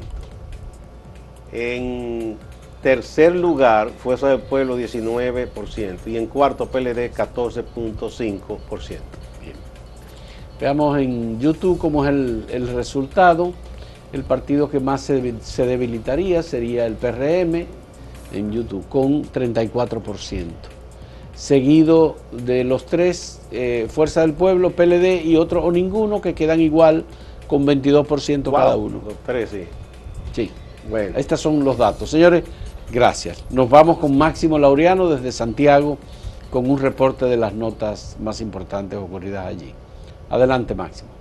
En 1.54 2.38
tercer 2.82 3.34
lugar, 3.36 3.91
Fuerza 3.91 4.28
del 4.30 4.41
Pueblo 4.41 4.76
19%. 4.78 6.00
Y 6.08 6.17
en 6.17 6.26
cuarto, 6.26 6.65
PLD 6.65 7.13
14.5%. 7.13 8.98
Veamos 10.60 10.98
en 10.98 11.39
YouTube 11.39 11.78
cómo 11.78 12.04
es 12.04 12.10
el, 12.10 12.46
el 12.50 12.67
resultado. 12.70 13.54
El 14.13 14.24
partido 14.24 14.70
que 14.70 14.80
más 14.80 15.02
se, 15.02 15.65
debilitaría 15.65 16.41
sería 16.41 16.86
el 16.86 16.96
PRM 16.96 17.65
en 18.34 18.52
YouTube 18.52 18.88
con 18.88 19.24
34%. 19.24 20.46
Seguido 21.36 22.15
de 22.32 22.63
los 22.63 22.86
tres, 22.86 23.41
eh, 23.52 23.88
Fuerza 23.89 24.22
del 24.22 24.34
Pueblo, 24.34 24.72
PLD 24.72 25.24
y 25.24 25.36
otro 25.36 25.63
o 25.63 25.72
ninguno 25.72 26.20
que 26.20 26.34
quedan 26.34 26.62
igual 26.62 27.06
con 27.48 27.65
22% 27.65 28.52
cada 28.52 28.76
uno. 28.76 29.02
Los 29.06 29.15
tres, 29.26 29.50
sí. 29.50 29.63
Sí. 30.34 30.52
Bueno. 30.89 31.17
Estos 31.17 31.41
son 31.41 31.63
los 31.63 31.78
datos. 31.78 32.10
Señores, 32.10 32.43
gracias. 32.91 33.43
Nos 33.50 33.70
vamos 33.70 33.98
con 33.98 34.17
Máximo 34.17 34.58
Laureano 34.58 35.10
desde 35.10 35.32
Santiago 35.32 35.98
con 36.50 36.70
un 36.70 36.80
reporte 36.80 37.26
de 37.26 37.38
las 37.38 37.54
notas 37.54 38.17
más 38.20 38.41
importantes 38.41 38.98
ocurridas 38.98 39.46
allí. 39.46 39.74
Adelante, 40.30 40.76
Máximo. 40.76 41.16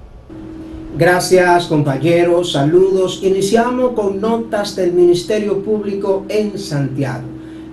Gracias 0.98 1.66
compañeros, 1.66 2.52
saludos. 2.52 3.20
Iniciamos 3.22 3.90
con 3.90 4.18
notas 4.18 4.74
del 4.76 4.94
Ministerio 4.94 5.62
Público 5.62 6.24
en 6.26 6.58
Santiago. 6.58 7.26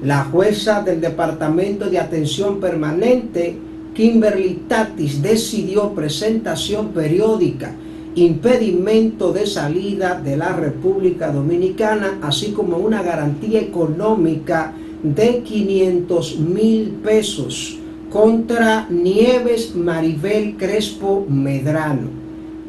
La 0.04 0.26
jueza 0.26 0.82
del 0.82 1.00
Departamento 1.00 1.90
de 1.90 2.00
Atención 2.00 2.60
Permanente, 2.60 3.56
Kimberly 3.94 4.64
Tatis, 4.68 5.22
decidió 5.22 5.92
presentación 5.92 6.90
periódica, 6.90 7.74
impedimento 8.16 9.32
de 9.32 9.48
salida 9.48 10.20
de 10.20 10.36
la 10.36 10.52
República 10.52 11.32
Dominicana, 11.32 12.20
así 12.22 12.52
como 12.52 12.76
una 12.76 13.02
garantía 13.04 13.62
económica 13.62 14.74
de 15.02 15.44
500 15.44 16.40
mil 16.40 16.90
pesos 17.02 17.78
contra 18.10 18.86
Nieves 18.90 19.74
Maribel 19.74 20.58
Crespo 20.58 21.26
Medrano 21.30 22.23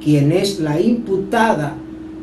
quien 0.04 0.32
es 0.32 0.60
la 0.60 0.78
imputada 0.78 1.74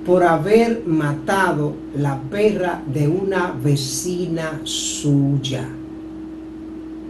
por 0.05 0.23
haber 0.23 0.83
matado 0.85 1.73
la 1.97 2.19
perra 2.29 2.81
de 2.93 3.07
una 3.07 3.53
vecina 3.63 4.61
suya. 4.63 5.67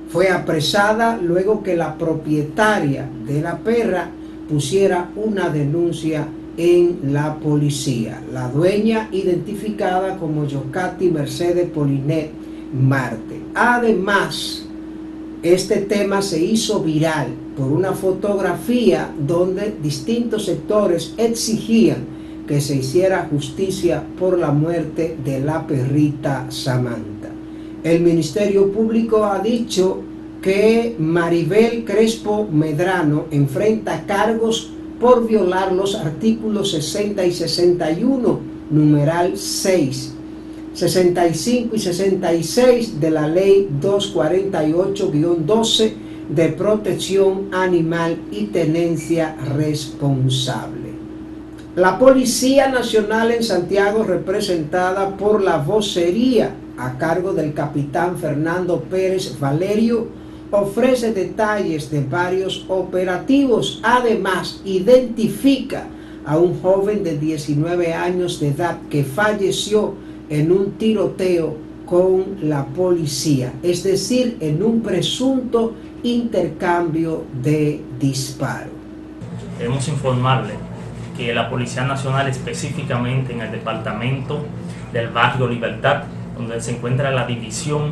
Fue 0.10 0.30
apresada 0.30 1.18
luego 1.18 1.62
que 1.62 1.76
la 1.76 1.98
propietaria 1.98 3.08
de 3.26 3.42
la 3.42 3.58
perra 3.58 4.10
pusiera 4.50 5.10
una 5.16 5.50
denuncia 5.50 6.28
en 6.58 7.14
la 7.14 7.36
policía. 7.36 8.22
La 8.32 8.50
dueña 8.50 9.10
identificada 9.12 10.18
como 10.18 10.46
Yocati 10.46 11.10
Mercedes 11.10 11.70
Polinet 11.70 12.32
Marte. 12.74 13.42
Además, 13.56 14.66
Este 15.44 15.78
tema 15.78 16.22
se 16.22 16.40
hizo 16.40 16.84
viral 16.84 17.30
por 17.58 17.72
una 17.72 17.94
fotografía 17.94 19.12
donde 19.26 19.74
distintos 19.82 20.46
sectores 20.46 21.16
exigían 21.18 22.06
que 22.48 22.62
se 22.62 22.76
hiciera 22.76 23.28
justicia 23.32 24.04
por 24.20 24.38
la 24.38 24.52
muerte 24.52 25.18
de 25.26 25.40
la 25.40 25.66
perrita 25.66 26.46
Samantha. 26.52 27.30
El 27.84 28.02
Ministerio 28.02 28.72
Público 28.72 29.26
ha 29.26 29.40
dicho 29.40 29.98
que 30.44 30.96
Maribel 31.00 31.86
Crespo 31.86 32.48
Medrano 32.52 33.26
enfrenta 33.32 34.06
cargos 34.06 34.70
por 35.00 35.28
violar 35.28 35.72
los 35.72 35.96
artículos 35.96 36.70
60 36.70 37.26
y 37.26 37.32
61, 37.32 38.40
numeral 38.70 39.36
6 39.36 40.18
65 40.74 41.76
y 41.76 41.80
66 41.80 43.00
de 43.00 43.12
la 43.12 43.28
Ley 43.28 43.70
248-12 43.82 45.94
de 46.30 46.50
protección 46.50 47.54
animal 47.54 48.18
y 48.32 48.46
tenencia 48.46 49.36
responsable. 49.56 50.92
La 51.76 52.00
Policía 52.00 52.70
Nacional 52.70 53.32
en 53.32 53.44
Santiago, 53.44 54.04
representada 54.04 55.18
por 55.18 55.42
la 55.42 55.58
vocería 55.58 56.56
a 56.78 56.98
cargo 56.98 57.34
del 57.34 57.54
capitán 57.54 58.18
Fernando 58.18 58.82
Pérez 58.82 59.38
Valerio, 59.40 60.08
ofrece 60.52 61.14
detalles 61.14 61.90
de 61.90 62.04
varios 62.04 62.66
operativos. 62.68 63.80
Además, 63.84 64.62
identifica 64.66 65.88
a 66.26 66.38
un 66.38 66.62
joven 66.62 67.04
de 67.04 67.18
19 67.18 67.94
años 67.94 68.40
de 68.40 68.50
edad 68.50 68.78
que 68.90 69.04
falleció 69.04 69.96
en 70.32 70.52
un 70.52 70.72
tiroteo 70.78 71.58
con 71.86 72.38
la 72.44 72.66
policía, 72.66 73.52
es 73.62 73.84
decir, 73.84 74.38
en 74.40 74.64
un 74.64 74.82
presunto 74.82 75.76
intercambio 76.04 77.26
de 77.44 77.82
disparo. 78.00 78.70
Queremos 79.58 79.86
informarle 79.90 80.54
que 81.18 81.34
la 81.36 81.50
Policía 81.50 81.84
Nacional, 81.84 82.30
específicamente 82.30 83.34
en 83.34 83.42
el 83.42 83.52
departamento 83.52 84.46
del 84.94 85.10
barrio 85.10 85.50
Libertad, 85.50 86.04
donde 86.38 86.62
se 86.62 86.72
encuentra 86.72 87.12
la 87.12 87.28
división 87.28 87.92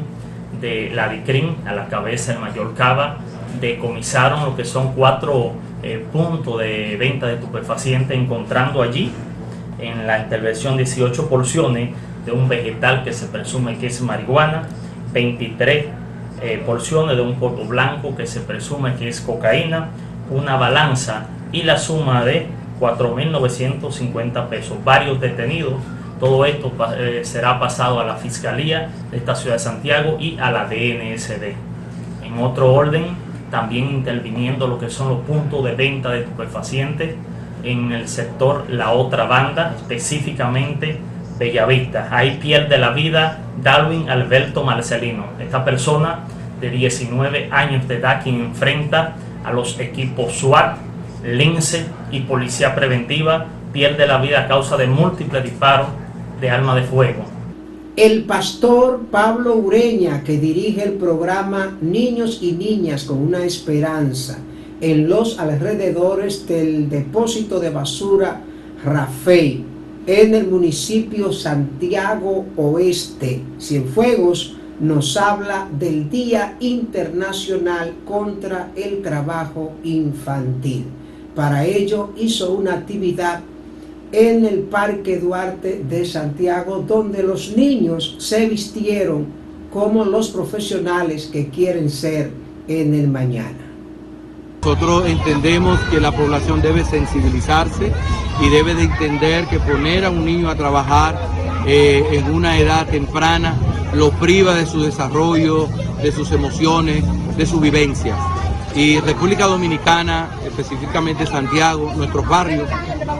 de 0.61 0.91
la 0.93 1.09
DICRIM, 1.09 1.55
a 1.65 1.73
la 1.73 1.87
cabeza 1.89 2.31
del 2.31 2.41
mayor 2.41 2.73
Cava, 2.73 3.17
decomisaron 3.59 4.45
lo 4.45 4.55
que 4.55 4.63
son 4.63 4.93
cuatro 4.93 5.51
eh, 5.83 6.05
puntos 6.11 6.59
de 6.59 6.95
venta 6.97 7.27
de 7.27 7.33
estupefacientes, 7.33 8.17
encontrando 8.17 8.81
allí 8.81 9.11
en 9.79 10.07
la 10.07 10.19
intervención 10.19 10.77
18 10.77 11.29
porciones 11.29 11.91
de 12.25 12.31
un 12.31 12.47
vegetal 12.47 13.03
que 13.03 13.13
se 13.13 13.27
presume 13.27 13.77
que 13.77 13.87
es 13.87 14.01
marihuana, 14.01 14.63
23 15.13 15.85
eh, 16.41 16.63
porciones 16.65 17.15
de 17.15 17.21
un 17.21 17.35
polvo 17.35 17.65
blanco 17.65 18.15
que 18.15 18.25
se 18.25 18.41
presume 18.41 18.95
que 18.95 19.09
es 19.09 19.21
cocaína, 19.21 19.89
una 20.29 20.55
balanza 20.55 21.27
y 21.51 21.63
la 21.63 21.77
suma 21.77 22.23
de 22.23 22.47
4.950 22.79 24.47
pesos. 24.47 24.77
Varios 24.83 25.19
detenidos. 25.19 25.73
Todo 26.19 26.45
esto 26.45 26.71
eh, 26.97 27.21
será 27.23 27.59
pasado 27.59 27.99
a 27.99 28.05
la 28.05 28.15
Fiscalía 28.15 28.89
de 29.09 29.17
esta 29.17 29.35
ciudad 29.35 29.55
de 29.55 29.59
Santiago 29.59 30.17
y 30.19 30.37
a 30.37 30.51
la 30.51 30.65
DNSD. 30.65 31.55
En 32.23 32.39
otro 32.39 32.73
orden, 32.73 33.05
también 33.49 33.89
interviniendo 33.89 34.67
lo 34.67 34.77
que 34.77 34.89
son 34.89 35.09
los 35.09 35.19
puntos 35.19 35.63
de 35.63 35.73
venta 35.73 36.11
de 36.11 36.19
estupefacientes 36.19 37.15
en 37.63 37.91
el 37.91 38.07
sector 38.07 38.65
La 38.69 38.91
Otra 38.91 39.25
Banda, 39.25 39.75
específicamente 39.77 40.99
Bellavista. 41.37 42.09
Ahí 42.11 42.37
pierde 42.41 42.77
la 42.77 42.91
vida 42.91 43.39
Darwin 43.61 44.09
Alberto 44.09 44.63
Marcelino, 44.63 45.25
esta 45.39 45.63
persona 45.63 46.19
de 46.59 46.69
19 46.69 47.49
años 47.51 47.87
de 47.87 47.95
edad 47.95 48.21
quien 48.21 48.41
enfrenta 48.41 49.15
a 49.43 49.51
los 49.51 49.79
equipos 49.79 50.33
SWAT, 50.33 50.77
Lince 51.23 51.85
y 52.11 52.21
Policía 52.21 52.75
Preventiva, 52.75 53.45
pierde 53.71 54.07
la 54.07 54.17
vida 54.17 54.41
a 54.41 54.47
causa 54.47 54.77
de 54.77 54.87
múltiples 54.87 55.43
disparos 55.43 55.87
de 56.41 56.49
arma 56.49 56.75
de 56.75 56.83
fuego. 56.83 57.25
El 57.95 58.23
pastor 58.23 59.01
Pablo 59.11 59.55
Ureña, 59.55 60.23
que 60.23 60.37
dirige 60.37 60.83
el 60.83 60.93
programa 60.93 61.77
Niños 61.81 62.39
y 62.41 62.53
Niñas 62.53 63.03
con 63.03 63.17
una 63.17 63.43
Esperanza 63.43 64.39
en 64.81 65.09
los 65.09 65.39
alrededores 65.39 66.47
del 66.47 66.89
depósito 66.89 67.59
de 67.59 67.69
basura 67.69 68.41
Rafael, 68.83 69.63
en 70.07 70.33
el 70.33 70.47
municipio 70.47 71.33
Santiago 71.33 72.45
Oeste. 72.55 73.41
Cienfuegos 73.59 74.55
nos 74.79 75.17
habla 75.17 75.67
del 75.77 76.09
Día 76.09 76.55
Internacional 76.61 77.93
contra 78.05 78.71
el 78.75 79.01
Trabajo 79.01 79.73
Infantil. 79.83 80.85
Para 81.35 81.65
ello 81.65 82.11
hizo 82.17 82.53
una 82.53 82.75
actividad 82.75 83.41
en 84.11 84.45
el 84.45 84.61
Parque 84.61 85.19
Duarte 85.19 85.83
de 85.87 86.05
Santiago 86.05 86.83
donde 86.87 87.21
los 87.21 87.55
niños 87.55 88.15
se 88.17 88.47
vistieron 88.47 89.27
como 89.71 90.03
los 90.05 90.29
profesionales 90.29 91.29
que 91.31 91.49
quieren 91.49 91.89
ser 91.89 92.31
en 92.67 92.93
el 92.95 93.07
mañana. 93.07 93.68
Nosotros 94.61 95.05
entendemos 95.07 95.79
que 95.89 96.01
la 96.01 96.11
población 96.11 96.61
debe 96.61 96.83
sensibilizarse 96.83 97.93
y 98.41 98.49
debe 98.49 98.75
de 98.75 98.83
entender 98.83 99.45
que 99.45 99.57
poner 99.57 100.03
a 100.03 100.09
un 100.09 100.25
niño 100.25 100.49
a 100.49 100.55
trabajar 100.55 101.17
eh, 101.65 102.03
en 102.11 102.29
una 102.29 102.59
edad 102.59 102.85
temprana 102.85 103.55
lo 103.93 104.11
priva 104.11 104.53
de 104.55 104.65
su 104.65 104.81
desarrollo, 104.81 105.69
de 106.03 106.11
sus 106.11 106.33
emociones, 106.33 107.05
de 107.37 107.45
su 107.45 107.61
vivencia. 107.61 108.17
Y 108.75 108.99
República 108.99 109.47
Dominicana, 109.47 110.29
específicamente 110.45 111.25
Santiago, 111.25 111.93
nuestros 111.95 112.27
barrios, 112.27 112.67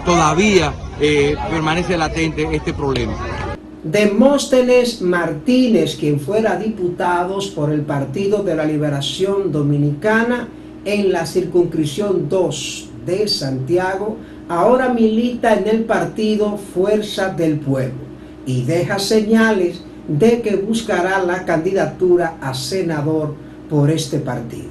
todavía 0.05 0.73
eh, 0.99 1.37
permanece 1.49 1.97
latente 1.97 2.49
este 2.51 2.73
problema. 2.73 3.13
Demóstenes 3.81 5.01
Martínez, 5.01 5.95
quien 5.95 6.19
fuera 6.19 6.57
diputado 6.57 7.39
por 7.55 7.71
el 7.71 7.81
Partido 7.83 8.43
de 8.43 8.55
la 8.55 8.65
Liberación 8.65 9.53
Dominicana 9.53 10.49
en 10.85 11.11
la 11.11 11.25
circunscripción 11.25 12.29
2 12.29 12.89
de 13.05 13.27
Santiago, 13.27 14.17
ahora 14.47 14.89
milita 14.89 15.53
en 15.53 15.67
el 15.67 15.83
partido 15.83 16.57
Fuerza 16.57 17.29
del 17.29 17.59
Pueblo 17.59 17.99
y 18.45 18.63
deja 18.63 18.99
señales 18.99 19.81
de 20.07 20.41
que 20.41 20.55
buscará 20.55 21.23
la 21.23 21.45
candidatura 21.45 22.37
a 22.41 22.53
senador 22.53 23.35
por 23.69 23.91
este 23.91 24.19
partido. 24.19 24.69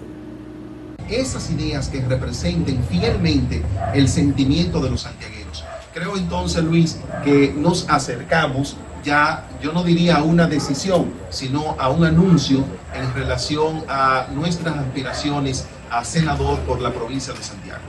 Esas 1.09 1.51
ideas 1.51 1.89
que 1.89 2.03
representen 2.03 2.83
fielmente 2.85 3.63
el 3.95 4.09
sentimiento 4.09 4.81
de 4.81 4.91
los 4.91 5.03
santiagueros. 5.03 5.65
Creo 5.95 6.17
entonces, 6.17 6.63
Luis, 6.65 6.99
que 7.25 7.55
nos 7.57 7.89
acercamos 7.89 8.77
ya, 9.05 9.47
yo 9.63 9.73
no 9.73 9.85
diría 9.85 10.17
a 10.17 10.23
una 10.23 10.47
decisión, 10.47 11.07
sino 11.31 11.77
a 11.79 11.89
un 11.89 12.05
anuncio 12.05 12.65
en 12.95 13.15
relación 13.15 13.85
a 13.89 14.27
nuestras 14.35 14.77
aspiraciones 14.77 15.67
a 15.91 16.05
senador 16.05 16.59
por 16.61 16.81
la 16.81 16.93
provincia 16.93 17.33
de 17.33 17.43
Santiago. 17.43 17.83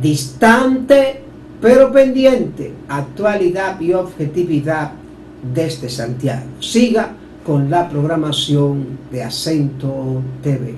Distante 0.00 1.26
pero 1.60 1.90
pendiente, 1.90 2.74
actualidad 2.88 3.80
y 3.80 3.92
objetividad 3.94 4.92
desde 5.54 5.88
Santiago. 5.88 6.46
Siga 6.60 7.12
con 7.44 7.70
la 7.70 7.88
programación 7.88 8.98
de 9.10 9.22
Acento 9.22 10.22
TV. 10.42 10.74